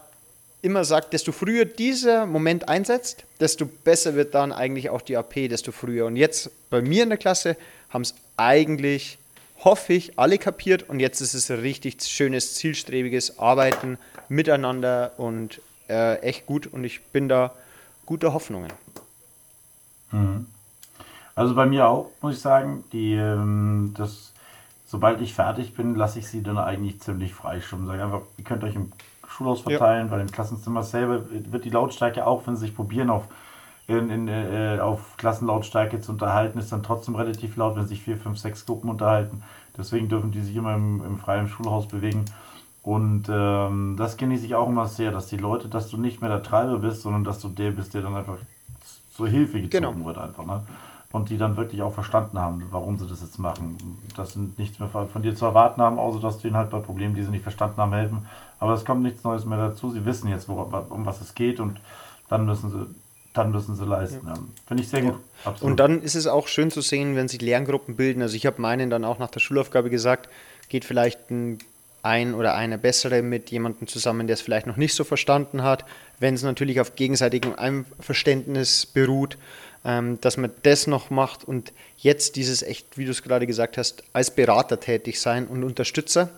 [0.64, 5.50] immer sagt, desto früher dieser Moment einsetzt, desto besser wird dann eigentlich auch die AP,
[5.50, 6.06] desto früher.
[6.06, 7.58] Und jetzt bei mir in der Klasse
[7.90, 9.18] haben es eigentlich,
[9.64, 13.98] hoffe ich, alle kapiert und jetzt ist es richtig schönes, zielstrebiges Arbeiten
[14.30, 17.54] miteinander und äh, echt gut und ich bin da
[18.06, 18.72] guter Hoffnungen.
[20.12, 20.48] Mhm.
[21.36, 24.32] Also bei mir auch, muss ich sagen, die, ähm, das,
[24.88, 27.86] sobald ich fertig bin, lasse ich sie dann eigentlich ziemlich frei schon.
[27.86, 28.92] Sage einfach, ihr könnt euch im
[29.34, 30.12] Schulhaus verteilen, ja.
[30.12, 33.24] weil im Klassenzimmer selber wird die Lautstärke auch, wenn sie sich probieren, auf,
[33.88, 38.18] in, in, äh, auf Klassenlautstärke zu unterhalten, ist dann trotzdem relativ laut, wenn sich vier,
[38.18, 39.44] fünf, sechs Gruppen unterhalten.
[39.78, 42.26] Deswegen dürfen die sich immer im, im freien Schulhaus bewegen.
[42.84, 46.30] Und ähm, das genieße ich auch immer sehr, dass die Leute, dass du nicht mehr
[46.30, 48.38] der Treiber bist, sondern dass du der bist, der dann einfach
[49.16, 50.06] zur Hilfe gezogen genau.
[50.06, 50.46] wird einfach.
[50.46, 50.62] Ne?
[51.12, 53.78] Und die dann wirklich auch verstanden haben, warum sie das jetzt machen.
[54.16, 56.80] Dass sie nichts mehr von dir zu erwarten haben, außer dass du ihnen halt bei
[56.80, 58.26] Problemen, die sie nicht verstanden haben, helfen.
[58.64, 59.92] Aber es kommt nichts Neues mehr dazu.
[59.92, 61.82] Sie wissen jetzt, worum, um was es geht und
[62.30, 62.88] dann müssen sie
[63.34, 64.26] dann müssen sie leisten.
[64.26, 64.36] Ja.
[64.68, 65.16] Finde ich sehr gut.
[65.44, 65.54] Ja.
[65.60, 68.22] Und dann ist es auch schön zu sehen, wenn sich Lerngruppen bilden.
[68.22, 70.30] Also ich habe meinen dann auch nach der Schulaufgabe gesagt,
[70.70, 71.58] geht vielleicht ein,
[72.04, 75.84] ein oder eine bessere mit jemandem zusammen, der es vielleicht noch nicht so verstanden hat.
[76.20, 79.38] Wenn es natürlich auf gegenseitigem Einverständnis beruht,
[79.84, 83.78] ähm, dass man das noch macht und jetzt dieses echt, wie du es gerade gesagt
[83.78, 86.30] hast, als Berater tätig sein und Unterstützer.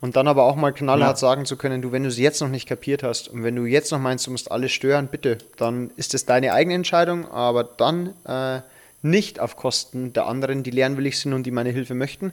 [0.00, 1.16] Und dann aber auch mal knallhart ja.
[1.16, 3.64] sagen zu können, du, wenn du es jetzt noch nicht kapiert hast und wenn du
[3.64, 7.64] jetzt noch meinst, du musst alles stören, bitte, dann ist es deine eigene Entscheidung, aber
[7.64, 8.60] dann äh,
[9.02, 12.32] nicht auf Kosten der anderen, die lernwillig sind und die meine Hilfe möchten.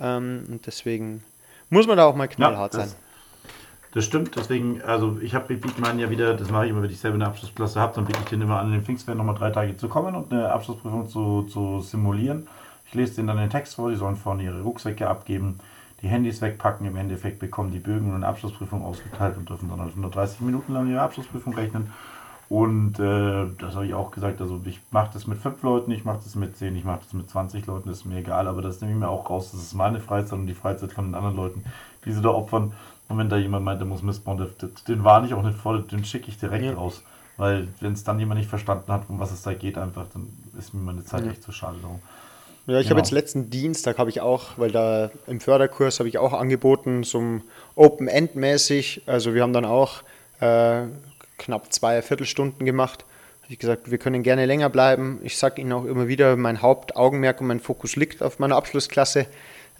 [0.00, 1.24] Ähm, und deswegen
[1.70, 2.98] muss man da auch mal knallhart ja, das, sein.
[3.94, 6.90] Das stimmt, deswegen, also ich habe biete meinen ja wieder, das mache ich immer, wenn
[6.90, 9.34] ich selber eine Abschlussklasse habe, dann biete ich den immer an, in den Pfingstferien nochmal
[9.34, 12.46] drei Tage zu kommen und eine Abschlussprüfung zu, zu simulieren.
[12.86, 15.58] Ich lese denen dann den Text vor, die sollen vorne ihre Rucksäcke abgeben
[16.02, 16.86] die Handys wegpacken.
[16.86, 20.72] Im Endeffekt bekommen die Bögen und eine Abschlussprüfung ausgeteilt und dürfen dann 130 halt Minuten
[20.72, 21.92] lang ihre Abschlussprüfung rechnen.
[22.48, 26.04] Und äh, das habe ich auch gesagt, also ich mache das mit fünf Leuten, ich
[26.04, 28.60] mache das mit zehn, ich mache das mit 20 Leuten, das ist mir egal, aber
[28.60, 29.52] das nehme ich mir auch raus.
[29.52, 31.64] Das ist meine Freizeit und die Freizeit von den anderen Leuten,
[32.04, 32.72] die sie da opfern.
[33.08, 34.46] Und wenn da jemand meint, der muss missbauen,
[34.86, 36.74] den warne ich auch nicht vor, den schicke ich direkt ja.
[36.74, 37.02] raus.
[37.38, 40.28] Weil wenn es dann jemand nicht verstanden hat, um was es da geht, einfach, dann
[40.58, 41.30] ist mir meine Zeit ja.
[41.30, 42.00] echt zu schade darum.
[42.66, 42.90] Ja, ich Genau.
[42.90, 47.02] habe jetzt letzten Dienstag habe ich auch, weil da im Förderkurs habe ich auch angeboten,
[47.02, 47.42] so ein
[47.74, 49.02] Open-End-mäßig.
[49.06, 50.02] Also wir haben dann auch
[50.40, 50.82] äh,
[51.38, 53.04] knapp zwei Viertelstunden gemacht.
[53.42, 55.20] Habe ich gesagt, wir können gerne länger bleiben.
[55.24, 59.26] Ich sage Ihnen auch immer wieder, mein Hauptaugenmerk und mein Fokus liegt auf meiner Abschlussklasse.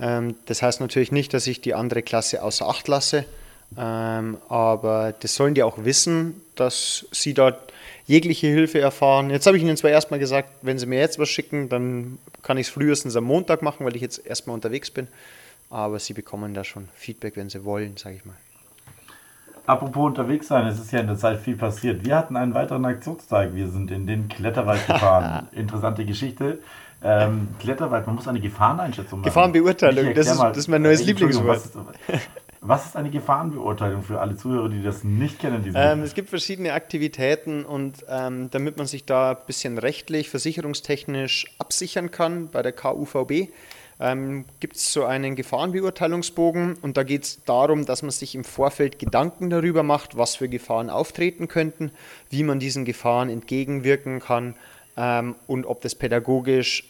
[0.00, 3.24] Ähm, das heißt natürlich nicht, dass ich die andere Klasse außer Acht lasse.
[3.78, 7.71] Ähm, aber das sollen die auch wissen, dass sie dort
[8.06, 9.30] jegliche Hilfe erfahren.
[9.30, 12.58] Jetzt habe ich ihnen zwar erstmal gesagt, wenn sie mir jetzt was schicken, dann kann
[12.58, 15.08] ich es frühestens am Montag machen, weil ich jetzt erstmal unterwegs bin.
[15.70, 18.34] Aber sie bekommen da schon Feedback, wenn sie wollen, sage ich mal.
[19.64, 22.04] Apropos unterwegs sein, es ist ja in der Zeit viel passiert.
[22.04, 23.54] Wir hatten einen weiteren Aktionstag.
[23.54, 25.48] Wir sind in den Kletterwald gefahren.
[25.52, 26.58] Interessante Geschichte.
[27.04, 29.28] Ähm, Kletterwald, man muss eine Gefahreneinschätzung machen.
[29.28, 31.56] Gefahrenbeurteilung, das ist- das ist mein neues äh, Lieblingswort.
[31.56, 31.76] Ist,
[32.64, 35.72] was ist eine Gefahrenbeurteilung für alle Zuhörer, die das nicht kennen?
[35.74, 41.46] Ähm, es gibt verschiedene Aktivitäten und ähm, damit man sich da ein bisschen rechtlich, versicherungstechnisch
[41.58, 43.48] absichern kann bei der KUVB,
[43.98, 48.44] ähm, gibt es so einen Gefahrenbeurteilungsbogen und da geht es darum, dass man sich im
[48.44, 51.90] Vorfeld Gedanken darüber macht, was für Gefahren auftreten könnten,
[52.30, 54.54] wie man diesen Gefahren entgegenwirken kann
[54.96, 56.84] ähm, und ob das pädagogisch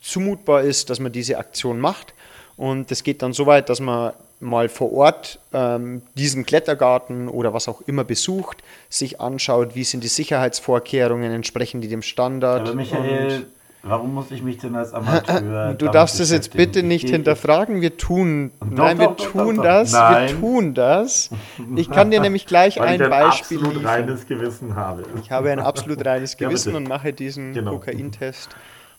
[0.00, 2.14] zumutbar ist, dass man diese Aktion macht.
[2.56, 7.52] Und es geht dann so weit, dass man mal vor Ort ähm, diesen Klettergarten oder
[7.52, 12.62] was auch immer besucht, sich anschaut, wie sind die Sicherheitsvorkehrungen, entsprechen die dem Standard.
[12.62, 13.46] Aber Michael,
[13.82, 15.74] warum muss ich mich denn als Amateur.
[15.78, 17.80] Du darfst es jetzt bitte nicht Ich- hinterfragen.
[17.80, 19.92] Wir tun, Doch, nein, wir doch, doch, tun das.
[19.92, 20.28] Nein.
[20.30, 21.30] Wir tun das.
[21.76, 23.90] Ich kann dir nämlich gleich Weil ich ein ein Beispiel absolut liefern.
[23.90, 25.04] reines Gewissen habe.
[25.22, 26.76] Ich habe ein absolut reines Ja, Gewissen bitte.
[26.78, 27.72] und mache diesen Genau.
[27.72, 28.48] Kokaintest.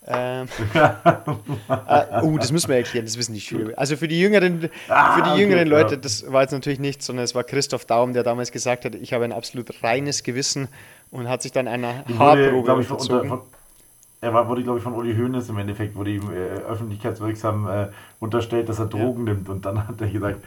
[0.08, 3.78] Ähm, äh, oh, das müssen wir erklären, das wissen die Schüler.
[3.78, 6.02] Also für die jüngeren, Ah, für die okay, jüngeren Leute, ja.
[6.02, 9.14] das war jetzt natürlich nicht, sondern es war Christoph Daum, der damals gesagt hat, ich
[9.14, 10.70] habe ein absolut reines Gewissen
[11.12, 13.30] und hat sich dann einer wurde, Haarprobe ich, unter, unterzogen.
[13.30, 13.42] von,
[14.22, 17.88] er war, wurde, glaube ich, von Uli Hoeneß im Endeffekt, wurde ihm äh, öffentlichkeitswirksam äh,
[18.20, 19.50] unterstellt, dass er Drogen nimmt.
[19.50, 20.44] Und dann hat er gesagt,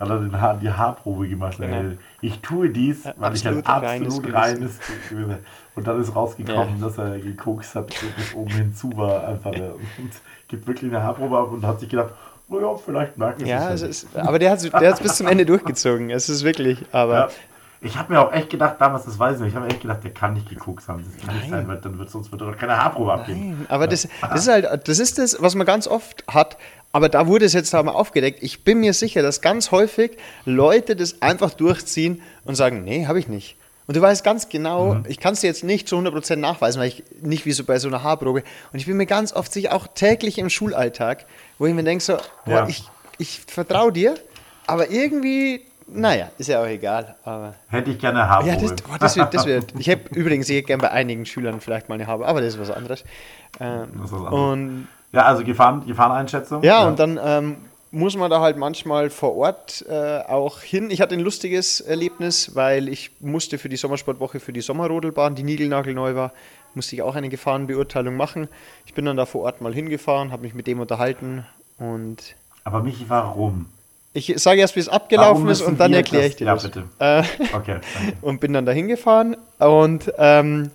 [0.00, 1.58] hat er den Haar, die Haarprobe gemacht.
[1.58, 1.76] Genau.
[1.76, 4.78] Äh, Ich tue dies, weil ich ein absolut absolut reines
[5.10, 5.38] Gewissen habe.
[5.78, 6.86] Und dann ist rausgekommen, Ja.
[6.88, 9.28] dass er gekokst hat, bis oben hinzu war.
[9.28, 10.10] Einfach, und
[10.48, 12.10] gibt wirklich eine Haarprobe ab und hat sich gedacht,
[12.50, 13.82] oh ja, vielleicht merkt es Ja, ja nicht.
[13.82, 16.10] es, aber der hat es bis zum Ende durchgezogen.
[16.10, 17.28] Es ist wirklich, aber Ja.
[17.80, 20.02] Ich habe mir auch echt gedacht, damals, das weiß ich nicht, ich habe echt gedacht,
[20.02, 21.04] der kann nicht gekokst haben.
[21.16, 21.60] Das kann nicht Nein.
[21.60, 23.50] sein, weil dann wird sonst wird er doch keine Haarprobe abgeben.
[23.58, 26.56] Nein, aber das, das ist halt, das ist das, was man ganz oft hat.
[26.90, 28.42] Aber da wurde es jetzt einmal aufgedeckt.
[28.42, 33.20] Ich bin mir sicher, dass ganz häufig Leute das einfach durchziehen und sagen, nee, habe
[33.20, 33.56] ich nicht.
[33.88, 35.04] Und du weißt ganz genau, Mhm.
[35.08, 37.78] ich kann es dir jetzt nicht zu 100% nachweisen, weil ich nicht wie so bei
[37.78, 38.42] so einer Haarprobe.
[38.72, 41.24] Und ich bin mir ganz oft sicher, auch täglich im Schulalltag,
[41.58, 42.68] wo ich mir denke, so, boah, Ja.
[42.68, 42.84] ich,
[43.18, 44.14] ich vertraue dir,
[44.66, 47.16] aber irgendwie, naja, ist ja auch egal.
[47.24, 48.50] Aber Hätte ich gerne eine Haarprobe.
[48.52, 49.72] ja, das, oh, das wird, das wird.
[49.78, 52.60] Ich habe übrigens ich gerne bei einigen Schülern vielleicht mal eine Haare, aber das ist
[52.60, 53.04] was anderes.
[53.58, 54.32] Ähm, Das ist was anderes.
[54.52, 56.62] und Ja, also Gefahren, Gefahreneinschätzung.
[56.62, 57.56] ja, und dann ähm,
[57.90, 60.90] muss man da halt manchmal vor Ort äh, auch hin.
[60.90, 65.42] Ich hatte ein lustiges Erlebnis, weil ich musste für die Sommersportwoche für die Sommerrodelbahn, die
[65.42, 66.32] niegelnagelneu war,
[66.74, 68.48] musste ich auch eine Gefahrenbeurteilung machen.
[68.86, 71.46] Ich bin dann da vor Ort mal hingefahren, habe mich mit dem unterhalten
[71.78, 73.66] und Aber Michi, warum?
[74.12, 76.64] ich sage erst, wie es abgelaufen ist und dann erkläre ich dir Ja, das.
[76.64, 76.84] bitte.
[76.98, 77.22] Äh,
[77.54, 77.78] Okay.
[77.94, 78.16] danke.
[78.20, 80.70] und bin dann da hingefahren und ähm,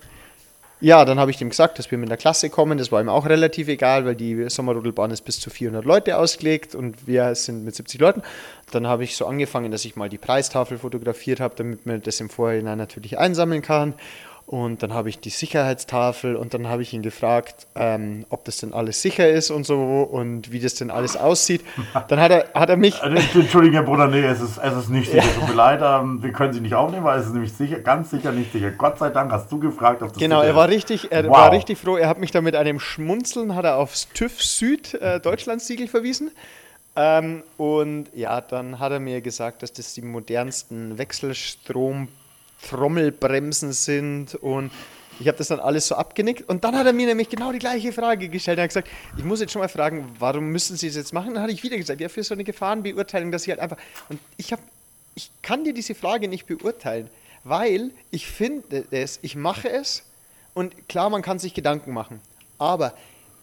[0.84, 2.76] ja, dann habe ich dem gesagt, dass wir mit der Klasse kommen.
[2.76, 6.74] Das war ihm auch relativ egal, weil die Sommerrodelbahn ist bis zu 400 Leute ausgelegt
[6.74, 8.22] und wir sind mit 70 Leuten.
[8.70, 12.20] Dann habe ich so angefangen, dass ich mal die Preistafel fotografiert habe, damit man das
[12.20, 13.94] im Vorhinein natürlich einsammeln kann.
[14.46, 18.58] Und dann habe ich die Sicherheitstafel und dann habe ich ihn gefragt, ähm, ob das
[18.58, 21.64] denn alles sicher ist und so und wie das denn alles aussieht.
[22.08, 24.90] Dann hat er, hat er mich, Also, Entschuldigung, Herr Bruder, nee, es ist, es ist
[24.90, 25.24] nicht sicher.
[25.34, 28.10] Tut mir leid, ähm, wir können Sie nicht aufnehmen, weil es ist nämlich sicher, ganz
[28.10, 28.70] sicher nicht sicher.
[28.72, 30.74] Gott sei Dank hast du gefragt, ob das Genau, sicher er war ist.
[30.74, 31.32] richtig, er Wow.
[31.38, 31.96] war richtig froh.
[31.96, 36.30] Er hat mich da mit einem Schmunzeln, hat er aufs TÜV Süd äh, Deutschlandsiegel verwiesen.
[36.96, 40.98] Ähm, und ja, dann hat er mir gesagt, dass das die modernsten
[42.64, 44.70] Wechselstrom-Trommelbremsen sind und
[45.20, 47.60] ich habe das dann alles so abgenickt und dann hat er mir nämlich genau die
[47.60, 48.58] gleiche Frage gestellt.
[48.58, 51.34] Er hat gesagt, ich muss jetzt schon mal fragen, warum müssen Sie es jetzt machen?
[51.34, 53.76] Dann hatte ich wieder gesagt, ja, für so eine Gefahrenbeurteilung, dass ich halt einfach.
[54.08, 54.62] Und ich habe,
[55.14, 57.08] ich kann dir diese Frage nicht beurteilen,
[57.44, 60.02] weil ich finde es, ich mache es
[60.52, 62.20] und klar, man kann sich Gedanken machen.
[62.58, 62.92] Aber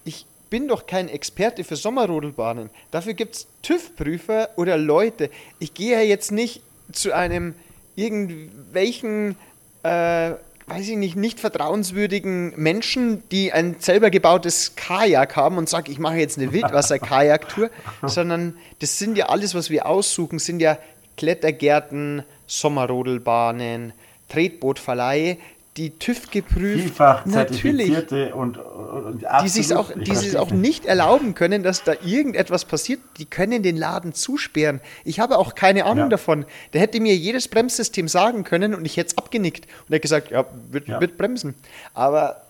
[0.03, 2.69] ich bin doch kein Experte für Sommerrodelbahnen.
[2.91, 5.29] Dafür gibt es TÜV-Prüfer oder Leute.
[5.59, 7.55] Ich gehe ja jetzt nicht zu einem
[7.95, 9.35] irgendwelchen,
[9.83, 10.31] äh,
[10.67, 15.99] weiß ich nicht, nicht vertrauenswürdigen Menschen, die ein selber gebautes Kajak haben und sage, ich
[15.99, 17.69] mache jetzt eine Wildwasser-Kajak-Tour,
[18.07, 20.77] sondern das sind ja alles, was wir aussuchen, sind ja
[21.17, 23.93] Klettergärten, Sommerrodelbahnen,
[24.29, 25.37] Tretbootverleihe,
[25.77, 27.91] die TÜV geprüft, Vielfach natürlich,
[28.33, 32.99] und, und die sich auch, die sich auch nicht erlauben können, dass da irgendetwas passiert.
[33.17, 34.81] Die können den Laden zusperren.
[35.05, 36.09] Ich habe auch keine Ahnung Ja.
[36.09, 36.45] davon.
[36.73, 39.99] Der hätte mir jedes Bremssystem sagen können und ich hätte es abgenickt und er hätte
[40.01, 40.99] gesagt, ja, wird, Ja.
[40.99, 41.55] wird bremsen.
[41.93, 42.41] Aber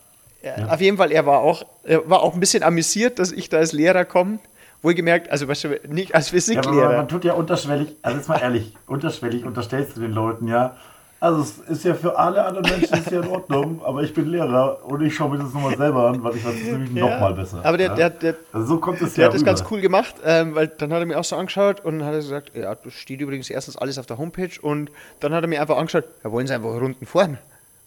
[0.42, 3.50] äh, auf jeden Fall, er war auch, er war auch ein bisschen amüsiert, dass ich
[3.50, 4.40] da als Lehrer komme.
[4.82, 6.98] Wohlgemerkt, also weißt du, nicht als Ja, aber man, Physiklehrer.
[6.98, 10.76] man tut ja unterschwellig, also jetzt mal ehrlich, unterschwellig unterstellst du den Leuten ja.
[11.24, 14.26] Also es ist ja für alle anderen Menschen ist ja in Ordnung, aber ich bin
[14.26, 17.10] Lehrer und ich schaue mir das nochmal selber an, weil ich weiß es nämlich Ja,
[17.12, 17.62] nochmal besser.
[17.64, 17.96] aber der- ja?
[17.96, 19.52] der- der- also so kommt es Der ja hat das rüber.
[19.52, 22.18] ganz cool gemacht, ähm, weil dann hat er mir auch so angeschaut und hat er
[22.22, 25.62] gesagt, ja, das steht übrigens erstens alles auf der Homepage und dann hat er mir
[25.62, 27.38] einfach angeschaut, ja, wollen Sie einfach Runden fahren?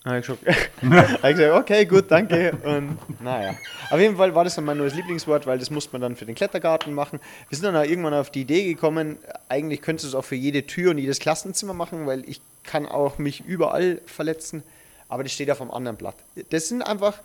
[0.04, 0.28] Habe ich
[0.90, 2.56] hab ich gesagt, okay, gut, danke.
[2.62, 3.54] Und naja,
[3.90, 6.26] auf jeden Fall war das dann mein neues Lieblingswort, weil das musste man dann für
[6.26, 7.20] den Klettergarten machen.
[7.48, 9.16] Wir sind dann auch irgendwann auf die Idee gekommen,
[9.48, 12.86] eigentlich könntest du es auch für jede Tür und jedes Klassenzimmer machen, weil ich kann
[12.86, 14.62] auch mich überall verletzen,
[15.08, 16.16] aber das steht auf einem anderen Blatt.
[16.50, 17.18] Das sind einfach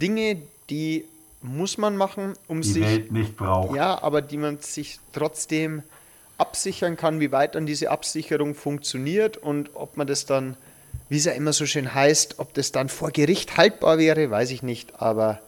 [0.00, 1.04] Dinge, die
[1.42, 3.74] muss man machen, um Die sich Welt nicht braucht.
[3.76, 5.82] ja, aber die man sich trotzdem
[6.38, 10.56] absichern kann, wie weit dann diese Absicherung funktioniert und ob man das dann,
[11.08, 14.50] wie es ja immer so schön heißt, ob das dann vor Gericht haltbar wäre, weiß
[14.50, 15.40] ich nicht, aber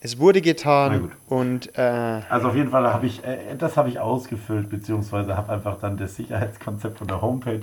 [0.00, 1.80] es wurde getan und äh,
[2.28, 5.96] Also auf jeden Fall habe ich, äh, das habe ich ausgefüllt, beziehungsweise habe einfach dann
[5.96, 7.60] das Sicherheitskonzept von der Homepage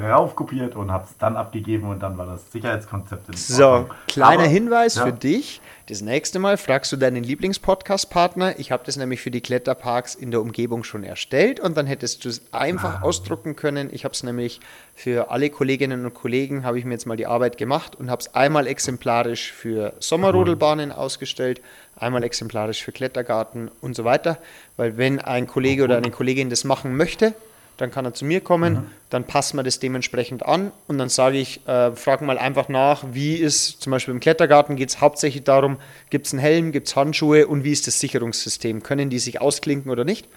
[0.00, 3.96] raufkopiert und habe es dann abgegeben und dann war das Sicherheitskonzept in so, Ordnung.
[4.06, 5.06] kleiner Aber- Hinweis ja.
[5.06, 5.60] für dich.
[5.86, 8.58] Das nächste Mal fragst du deinen Lieblingspodcast-Partner.
[8.58, 12.24] Ich habe das nämlich für die Kletterparks in der Umgebung schon erstellt und dann hättest
[12.24, 12.58] du es Ah.
[12.58, 13.88] einfach ausdrucken können.
[13.92, 14.60] Ich habe es nämlich
[14.94, 18.20] für alle Kolleginnen und Kollegen, habe ich mir jetzt mal die Arbeit gemacht und habe
[18.20, 21.60] es einmal exemplarisch für Sommerrodelbahnen ausgestellt,
[21.96, 24.36] einmal exemplarisch für Klettergarten und so weiter.
[24.76, 27.32] Weil wenn ein Kollege oder eine Kollegin das machen möchte,
[27.78, 28.86] dann kann er zu mir kommen, Mhm.
[29.10, 33.04] dann passen wir das dementsprechend an und dann sage ich, äh, frag mal einfach nach,
[33.12, 35.78] wie ist, zum Beispiel im Klettergarten geht es hauptsächlich darum,
[36.10, 38.82] gibt es einen Helm, gibt es Handschuhe und wie ist das Sicherungssystem?
[38.82, 40.28] Können die sich ausklinken oder nicht?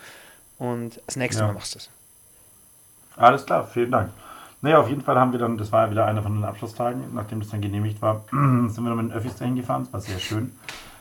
[0.58, 1.47] Und das nächste Ja.
[1.47, 1.89] Mal machst du es.
[3.17, 4.10] Alles klar, vielen Dank.
[4.62, 7.01] Naja, auf jeden Fall haben wir dann, das war ja wieder einer von den Abschlusstagen,
[7.15, 10.01] nachdem das dann genehmigt war, sind wir dann mit den Öffis dahin gefahren, das war
[10.01, 10.51] sehr schön.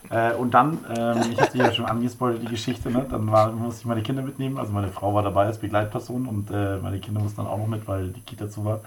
[0.09, 3.07] Äh, und dann, ähm, ich hatte ja schon angespoilert, die Geschichte, ne?
[3.09, 6.51] dann war, musste ich meine Kinder mitnehmen, also meine Frau war dabei als Begleitperson und
[6.51, 8.81] äh, meine Kinder mussten dann auch noch mit, weil die Kita zu war.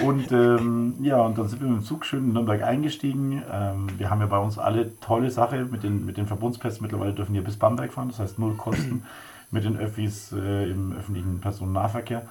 [0.00, 3.42] Und ähm, ja, und dann sind wir mit dem Zug schön in Nürnberg eingestiegen.
[3.52, 6.82] Ähm, wir haben ja bei uns alle tolle Sache mit den, mit den Verbundspässen.
[6.82, 9.04] Mittlerweile dürfen wir bis Bamberg fahren, das heißt null Kosten
[9.50, 12.22] mit den Öffis äh, im öffentlichen Personennahverkehr.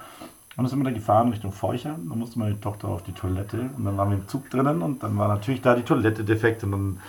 [0.55, 2.09] Und dann sind wir da gefahren Richtung Forchheim.
[2.09, 5.01] Dann musste meine Tochter auf die Toilette und dann waren wir im Zug drinnen und
[5.03, 6.99] dann war natürlich da die Toilette defekt und dann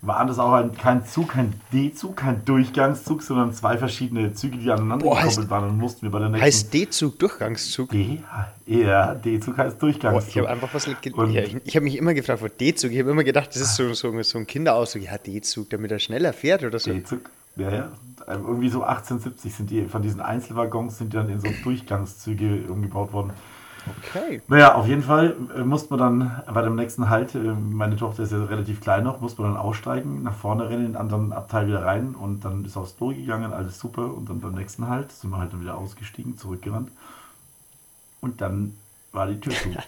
[0.00, 4.70] war das auch ein, kein Zug, kein D-Zug, kein Durchgangszug, sondern zwei verschiedene Züge, die
[4.70, 5.70] aneinander Boah, gekoppelt heißt- waren.
[5.70, 7.90] Und mussten wir bei der nächsten Heißt D-Zug Durchgangszug?
[7.90, 8.22] D,
[8.66, 10.28] ja, D-Zug heißt Boah, Durchgangszug.
[10.30, 10.92] ich habe einfach was ja,
[11.42, 13.92] ich, ich habe mich immer gefragt, wo D-Zug, ich habe immer gedacht, das ist so,
[13.92, 16.92] so, so ein Kinderausdruck, ja D-Zug, damit er schneller fährt oder so.
[16.92, 17.88] D-Zug, ja, ja.
[18.28, 23.12] Irgendwie so 1870 sind die, von diesen Einzelwaggons sind die dann in so Durchgangszüge umgebaut
[23.12, 23.30] worden.
[23.98, 24.42] Okay.
[24.48, 28.22] Naja, auf jeden Fall äh, musste man dann bei dem nächsten Halt, äh, meine Tochter
[28.22, 31.32] ist ja relativ klein noch, musste man dann aussteigen, nach vorne rennen, in den anderen
[31.32, 34.88] Abteil wieder rein und dann ist aufs Klo gegangen, alles super und dann beim nächsten
[34.88, 36.90] Halt sind wir halt dann wieder ausgestiegen, zurückgerannt
[38.20, 38.74] und dann
[39.12, 39.70] war die Tür zu.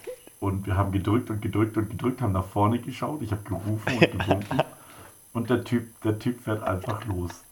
[0.41, 3.93] Und wir haben gedrückt und gedrückt und gedrückt, haben nach vorne geschaut, ich habe gerufen
[3.93, 4.59] und gewunken
[5.35, 7.45] und der Typ, der Typ fährt einfach los.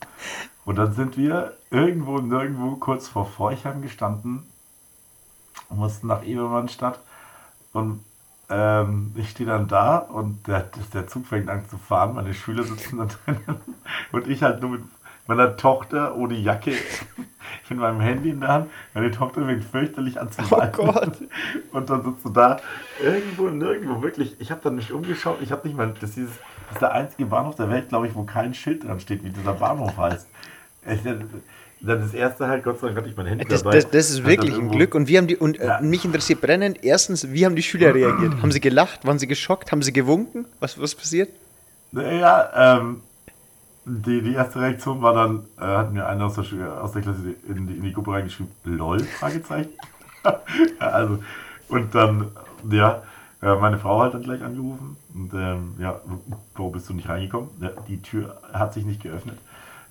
[0.65, 4.47] Und dann sind wir irgendwo nirgendwo kurz vor Forchheim gestanden
[5.68, 6.98] und mussten nach Ebermannstadt.
[7.72, 8.04] Und
[8.50, 12.64] ähm, ich stehe dann da und der, der Zug fängt an zu fahren, meine Schüler
[12.64, 13.61] sitzen da drinnen
[14.12, 14.83] und ich halt nur mit
[15.26, 16.72] meiner Tochter ohne Jacke
[17.68, 18.70] mit meinem Handy in der Hand.
[18.94, 20.72] Meine Tochter fängt fürchterlich an zu weinen.
[20.72, 21.18] Gott.
[21.72, 22.59] Und dann sitzt du da
[23.02, 24.40] irgendwo, nirgendwo, wirklich.
[24.40, 26.92] Ich habe dann nicht umgeschaut, ich habe nicht mal, das ist, dieses, das ist der
[26.92, 30.26] einzige Bahnhof der Welt, glaube ich, wo kein Schild dran steht, wie dieser Bahnhof heißt.
[30.87, 31.00] Ich,
[31.81, 33.77] dann das erste halt, Gott sei Dank hatte ich mein Handy Das, dabei.
[33.77, 34.95] das, das ist wirklich ein Glück.
[34.95, 35.81] Und wie haben die, und äh, Ja.
[35.81, 38.43] mich interessiert brennend, erstens, wie haben die Schüler reagiert?
[38.43, 39.07] Haben sie gelacht?
[39.07, 39.71] Waren sie geschockt?
[39.71, 40.47] Haben sie gewunken?
[40.61, 41.31] Was, was passiert?
[41.93, 43.03] Ja, ähm,
[43.85, 47.21] die, die erste Reaktion war dann, äh, hat mir einer aus der, aus der Klasse
[47.49, 49.71] in die, in die Gruppe reingeschrieben, LOL, Fragezeichen.
[50.25, 51.23] ja, also,
[51.69, 52.27] und dann,
[52.71, 53.03] ja,
[53.41, 56.00] äh, meine Frau hat dann gleich angerufen und ähm, ja,
[56.55, 57.48] warum bist du nicht reingekommen?
[57.61, 59.38] Ja, die Tür hat sich nicht geöffnet.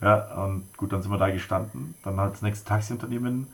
[0.01, 1.95] Ja, und gut, dann sind wir da gestanden.
[2.03, 3.47] Dann hat das nächste Taxiunternehmen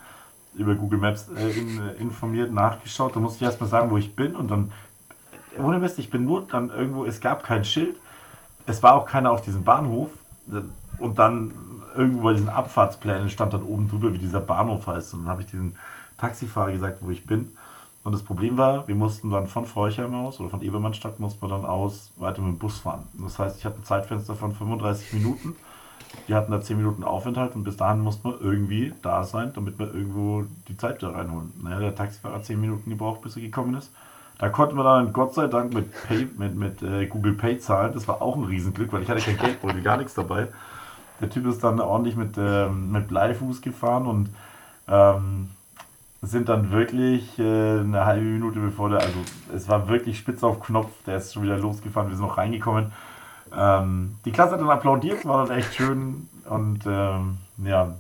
[0.56, 3.16] über Google Maps äh, in, äh, informiert, nachgeschaut.
[3.16, 4.72] Da musste ich erstmal sagen, wo ich bin und dann,
[5.58, 7.96] ohne Mist, ich bin nur dann irgendwo, es gab kein Schild,
[8.66, 10.10] es war auch keiner auf diesem Bahnhof
[11.00, 11.54] und dann
[11.96, 15.14] irgendwo bei diesen Abfahrtsplänen stand dann oben drüber, wie dieser Bahnhof heißt.
[15.14, 15.76] Und dann habe ich diesem
[16.18, 17.52] Taxifahrer gesagt, wo ich bin.
[18.04, 21.50] Und das Problem war, wir mussten dann von Forchheim aus oder von Ebermannstadt mussten wir
[21.50, 23.08] dann aus weiter mit dem Bus fahren.
[23.14, 25.56] Das heißt, ich hatte ein Zeitfenster von 35 Minuten.
[26.28, 29.78] Die hatten da 10 Minuten Aufenthalt und bis dahin musste man irgendwie da sein, damit
[29.78, 31.52] wir irgendwo die Zeit da reinholen.
[31.62, 33.92] Naja, der Taxifahrer hat 10 Minuten gebraucht, bis er gekommen ist.
[34.40, 37.94] Da konnten wir dann Gott sei Dank mit, Pay, mit, mit äh, Google Pay zahlen.
[37.94, 40.48] Das war auch ein Riesenglück, weil ich hatte kein Geldbeutel, gar nichts dabei.
[41.22, 44.30] Der Typ ist dann ordentlich mit, ähm, mit Bleifuß gefahren und
[44.88, 45.50] ähm,
[46.22, 49.20] sind dann wirklich äh, eine halbe Minute bevor der, also
[49.54, 52.92] es war wirklich spitz auf Knopf, der ist schon wieder losgefahren, wir sind noch reingekommen.
[53.56, 57.94] Ähm, die Klasse hat dann applaudiert, war dann echt schön und ähm, ja,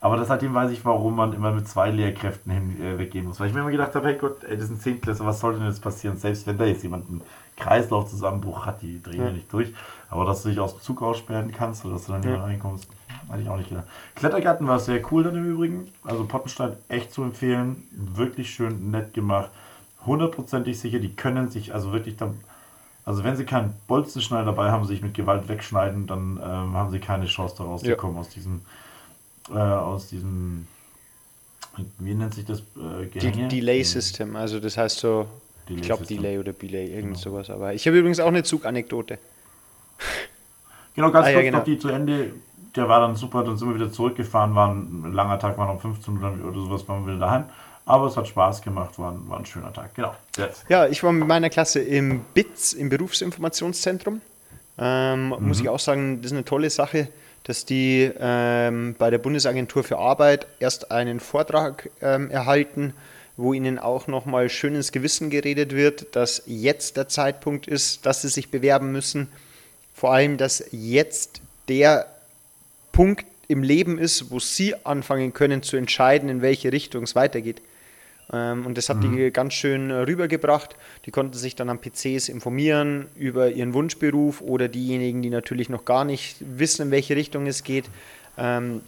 [0.00, 3.40] aber seitdem weiß ich, warum man immer mit zwei Lehrkräften hin, äh, weggehen muss.
[3.40, 5.66] Weil ich mir immer gedacht habe, hey Gott, ey, das sind Zehntklässler, was soll denn
[5.66, 6.16] jetzt passieren?
[6.16, 7.20] Selbst wenn da jetzt jemand einen
[7.56, 9.26] Kreislaufzusammenbruch hat, die drehen ja.
[9.26, 9.72] ja nicht durch.
[10.08, 12.42] Aber dass du dich aus dem Zug aussperren kannst oder dass du dann nicht mehr
[12.42, 12.88] reinkommst,
[13.28, 13.86] hatte ich auch nicht gedacht.
[14.14, 15.88] Klettergarten war sehr cool dann im Übrigen.
[16.04, 17.82] Also Pottenstein echt zu empfehlen.
[17.90, 19.50] Wirklich schön nett gemacht.
[20.06, 22.38] Hundertprozentig sicher, die können sich also wirklich dann
[23.08, 26.98] also wenn sie keinen Bolzenschneider dabei haben, sich mit Gewalt wegschneiden, dann ähm, haben sie
[26.98, 27.92] keine Chance daraus ja.
[27.92, 28.60] zu kommen aus diesem
[29.50, 30.66] äh, aus diesem,
[31.98, 33.48] wie nennt sich das äh, Gehänge?
[33.48, 35.26] Delay System, also das heißt so,
[35.70, 37.18] Delay ich glaube Delay oder Belay, irgend genau.
[37.18, 37.48] sowas.
[37.48, 39.18] Aber ich habe übrigens auch eine Zuganekdote.
[40.94, 41.58] Genau, ganz ah, kurz ja, genau.
[41.58, 42.32] noch die zu Ende.
[42.74, 45.78] Der war dann super, dann sind wir wieder zurückgefahren, war ein langer Tag, waren um
[45.78, 47.44] 15 Uhr oder sowas, waren wir wieder daheim.
[47.88, 49.94] Aber es hat Spaß gemacht, war ein, war ein schöner Tag.
[49.94, 50.14] Genau.
[50.36, 50.64] Jetzt.
[50.68, 54.20] Ja, ich war mit meiner Klasse im BITS, im Berufsinformationszentrum.
[54.78, 55.48] Ähm, mhm.
[55.48, 57.08] Muss ich auch sagen, das ist eine tolle Sache
[57.48, 62.92] dass die ähm, bei der Bundesagentur für Arbeit erst einen Vortrag ähm, erhalten,
[63.38, 68.20] wo ihnen auch nochmal schön ins Gewissen geredet wird, dass jetzt der Zeitpunkt ist, dass
[68.20, 69.28] sie sich bewerben müssen.
[69.94, 72.06] Vor allem, dass jetzt der
[72.92, 77.62] Punkt im Leben ist, wo sie anfangen können zu entscheiden, in welche Richtung es weitergeht.
[78.32, 79.16] Ähm, und das hat mhm.
[79.16, 80.76] die ganz schön rübergebracht.
[81.06, 85.84] Die konnten sich dann am PCs informieren über ihren Wunschberuf oder diejenigen, die natürlich noch
[85.84, 87.86] gar nicht wissen, in welche Richtung es geht.
[88.36, 88.82] Ähm,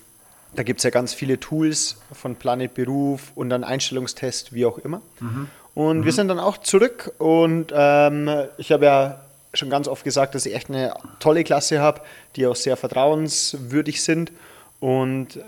[0.55, 4.79] da gibt es ja ganz viele Tools von Planet Beruf und dann Einstellungstest, wie auch
[4.79, 5.01] immer.
[5.21, 5.49] Mhm.
[5.75, 6.05] Und mhm.
[6.05, 8.29] wir sind dann auch zurück und ähm,
[8.59, 9.21] ich habe ja
[9.55, 12.01] schon ganz oft gesagt, dass ich echt eine tolle Klasse habe,
[12.37, 14.33] die auch sehr vertrauenswürdig sind.
[14.81, 15.41] Und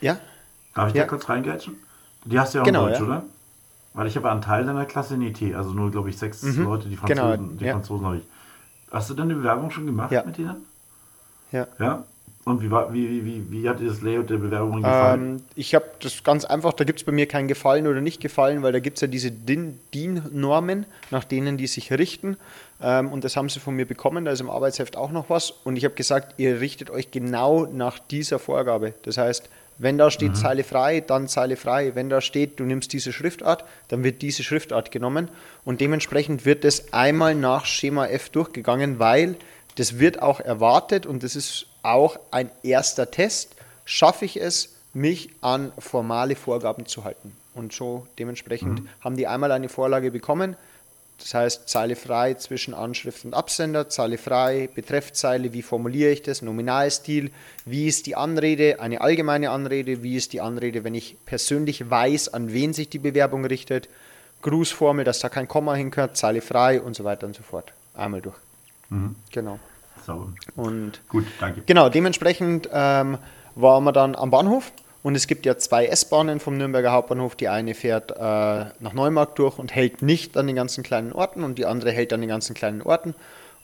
[0.00, 0.18] ja.
[0.74, 1.02] Darf ich ja.
[1.02, 1.76] da kurz reingrätschen?
[2.24, 3.04] Die hast du ja auch genau, Deutsch, ja.
[3.04, 3.24] oder?
[3.96, 6.64] Weil ich habe einen Teil deiner Klasse in IT, also nur, glaube ich, sechs mhm.
[6.64, 7.72] Leute, die Franzosen, genau, die ja.
[7.72, 8.22] Franzosen habe ich.
[8.92, 10.22] Hast du denn eine Bewerbung schon gemacht ja.
[10.22, 10.56] mit denen?
[11.50, 11.66] Ja.
[11.78, 12.04] Ja?
[12.44, 15.36] Und wie, war, wie, wie, wie hat dir das Layout der Bewerbung gefallen?
[15.36, 18.20] Ähm, ich habe das ganz einfach, da gibt es bei mir kein Gefallen oder nicht
[18.20, 22.36] Gefallen, weil da gibt es ja diese DIN-Normen, nach denen die sich richten.
[22.82, 25.54] Ähm, und das haben sie von mir bekommen, da ist im Arbeitsheft auch noch was.
[25.64, 28.92] Und ich habe gesagt, ihr richtet euch genau nach dieser Vorgabe.
[29.04, 29.48] Das heißt,
[29.78, 30.36] wenn da steht mhm.
[30.36, 31.94] Zeile frei, dann Zeile frei.
[31.94, 35.28] Wenn da steht, du nimmst diese Schriftart, dann wird diese Schriftart genommen.
[35.64, 39.36] Und dementsprechend wird das einmal nach Schema F durchgegangen, weil
[39.76, 43.54] das wird auch erwartet und das ist auch ein erster Test.
[43.84, 47.36] Schaffe ich es, mich an formale Vorgaben zu halten?
[47.54, 48.88] Und so dementsprechend mhm.
[49.00, 50.56] haben die einmal eine Vorlage bekommen
[51.18, 56.42] das heißt, Zeile frei zwischen Anschrift und Absender, Zeile frei, Betreffzeile, wie formuliere ich das,
[56.42, 57.30] Nominalstil,
[57.64, 62.28] wie ist die Anrede, eine allgemeine Anrede, wie ist die Anrede, wenn ich persönlich weiß,
[62.34, 63.88] an wen sich die Bewerbung richtet,
[64.42, 67.72] Grußformel, dass da kein Komma hinkört, Zeile frei und so weiter und so fort.
[67.94, 68.36] Einmal durch.
[68.90, 69.16] Mhm.
[69.32, 69.58] Genau.
[70.06, 70.30] So.
[70.54, 71.62] Und Gut, danke.
[71.66, 73.18] Genau, dementsprechend ähm,
[73.54, 74.70] waren wir dann am Bahnhof
[75.02, 77.36] und es gibt ja zwei S-Bahnen vom Nürnberger Hauptbahnhof.
[77.36, 81.44] Die eine fährt äh, nach Neumarkt durch und hält nicht an den ganzen kleinen Orten
[81.44, 83.14] und die andere hält an den ganzen kleinen Orten.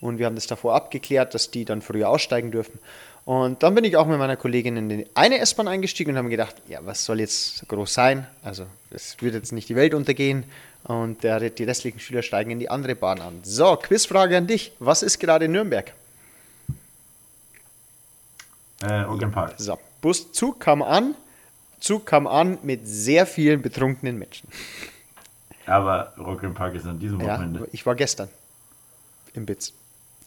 [0.00, 2.78] Und wir haben das davor abgeklärt, dass die dann früher aussteigen dürfen.
[3.24, 6.28] Und dann bin ich auch mit meiner Kollegin in die eine S-Bahn eingestiegen und habe
[6.28, 8.26] gedacht, ja, was soll jetzt groß sein?
[8.42, 10.44] Also es wird jetzt nicht die Welt untergehen.
[10.84, 13.40] Und der, die restlichen Schüler steigen in die andere Bahn an.
[13.44, 14.72] So, Quizfrage an dich.
[14.80, 15.92] Was ist gerade in Nürnberg?
[18.82, 19.54] Äh, Park.
[19.58, 21.14] So, Buszug kam an
[21.82, 24.48] Zug kam an mit sehr vielen betrunkenen Menschen.
[25.66, 27.60] Aber Rock im Park ist an diesem Wochenende.
[27.60, 28.28] Ja, ich war gestern
[29.34, 29.72] im Bitz.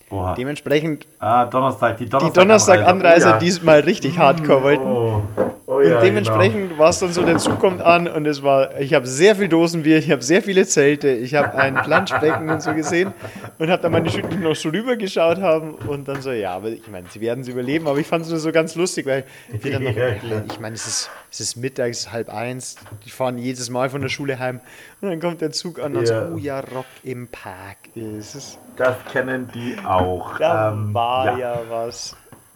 [0.09, 0.35] Oha.
[0.35, 1.07] Dementsprechend.
[1.19, 2.31] Ah, Donnerstag, die Donnerstag-Anreise.
[2.31, 3.39] Die Donnerstag-Anreise oh, ja.
[3.39, 5.64] diesmal richtig hardcore wollten.
[5.75, 5.81] Oh.
[5.81, 6.79] Ja, und dementsprechend genau.
[6.79, 9.47] war es dann so, der Zug kommt an und es war, ich habe sehr viel
[9.47, 13.13] Dosenbier, ich habe sehr viele Zelte, ich habe ein Planschbecken und so gesehen
[13.59, 16.87] und habe dann meine Schüler noch so rübergeschaut haben und dann so, ja, aber ich
[16.87, 19.71] meine, sie werden es überleben, aber ich fand es nur so ganz lustig, weil wir
[19.71, 23.37] dann noch, ich meine, es ist, es ist Mittag, es ist halb eins, die fahren
[23.37, 24.61] jedes Mal von der Schule heim
[25.01, 26.27] und dann kommt der Zug an und ja.
[26.27, 28.57] so, oh ja, Rock im Park ist es.
[28.77, 30.37] Das kennen die auch.
[30.37, 31.55] Da ähm, war ja.
[31.55, 32.15] ja was.